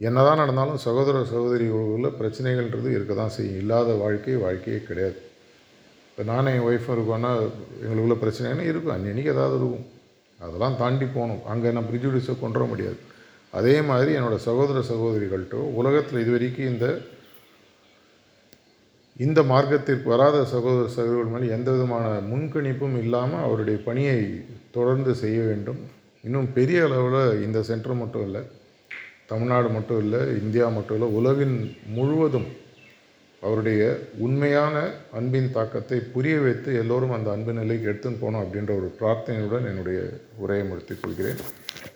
என்னதான் 0.00 0.40
நடந்தாலும் 0.42 0.82
சகோதர 0.84 1.22
சகோதரி 1.32 1.66
உள்ள 1.94 2.08
பிரச்சனைகள்ன்றது 2.20 2.88
இருக்க 2.96 3.12
தான் 3.20 3.34
செய்யும். 3.36 3.60
இல்லாத 3.62 3.92
வாழ்க்கை 4.04 4.36
வாழ்க்கையே 4.46 4.80
கிடையாது. 4.88 5.18
இப்போ 6.14 6.24
நானே 6.32 6.50
என் 6.56 6.66
ஒய்ஃபும் 6.66 6.94
இருக்கோன்னா 6.96 7.30
எங்களுக்குள்ள 7.84 8.16
பிரச்சனைன்னு 8.20 8.64
இருக்கும். 8.70 8.92
அன்னைக்கு 8.96 9.32
ஏதாவது 9.32 9.56
இருக்கும். 9.60 9.86
அதெல்லாம் 10.38 10.76
தாண்டி 10.82 11.06
போகணும். 11.14 11.40
அங்கே 11.52 11.72
நான் 11.76 11.88
ப்ரிஜுடிஸை 11.88 12.34
கொண்டு 12.42 12.58
வர 12.58 12.66
முடியாது. 12.72 12.98
அதே 13.58 13.74
மாதிரி 13.88 14.10
என்னோடய 14.18 14.44
சகோதர 14.46 14.82
சகோதரிகள்கிட்ட 14.90 15.58
உலகத்தில் 15.80 16.22
இது 16.24 16.32
வரைக்கும் 16.34 16.70
இந்த 16.72 16.86
இந்த 19.26 19.40
மார்க்கத்திற்கு 19.50 20.06
வராத 20.12 20.38
சகோதர 20.54 20.86
சகோதரர்கள் 20.94 21.34
மேலே 21.34 21.52
எந்த 21.56 21.68
விதமான 21.74 22.06
முன்கணிப்பும் 22.30 22.96
இல்லாமல் 23.02 23.44
அவருடைய 23.46 23.78
பணியை 23.88 24.16
தொடர்ந்து 24.76 25.12
செய்ய 25.24 25.40
வேண்டும். 25.50 25.80
இன்னும் 26.26 26.48
பெரிய 26.58 26.80
அளவில் 26.88 27.40
இந்த 27.46 27.58
சென்டர் 27.70 28.02
மட்டும் 28.04 28.26
இல்லை 28.28 28.42
தமிழ்நாடு 29.32 29.70
மட்டும் 29.78 30.00
இல்லை 30.04 30.20
இந்தியா 30.42 30.68
மட்டும் 30.76 30.96
இல்லை 30.98 31.10
உலகின் 31.20 31.56
முழுவதும் 31.96 32.48
அவருடைய 33.44 33.82
உண்மையான 34.26 34.76
அன்பின் 35.12 35.52
தாக்கத்தை 35.52 35.98
புரிய 36.14 36.36
வைத்து 36.46 36.70
எல்லோரும் 36.82 37.16
அந்த 37.16 37.28
அன்பு 37.32 37.52
நிலைக்கு 37.52 37.90
எடுத்துன்னு 37.90 38.20
போகணும் 38.20 38.42
அப்படின்ற 38.42 38.72
ஒரு 38.80 38.88
பிரார்த்தனையுடன் 39.00 39.70
என்னுடைய 39.70 40.00
உரையை 40.36 40.66
முடித்துக் 40.66 41.02
கொள்கிறேன். 41.02 41.40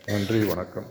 நன்றி 0.06 0.40
வணக்கம். 0.52 0.88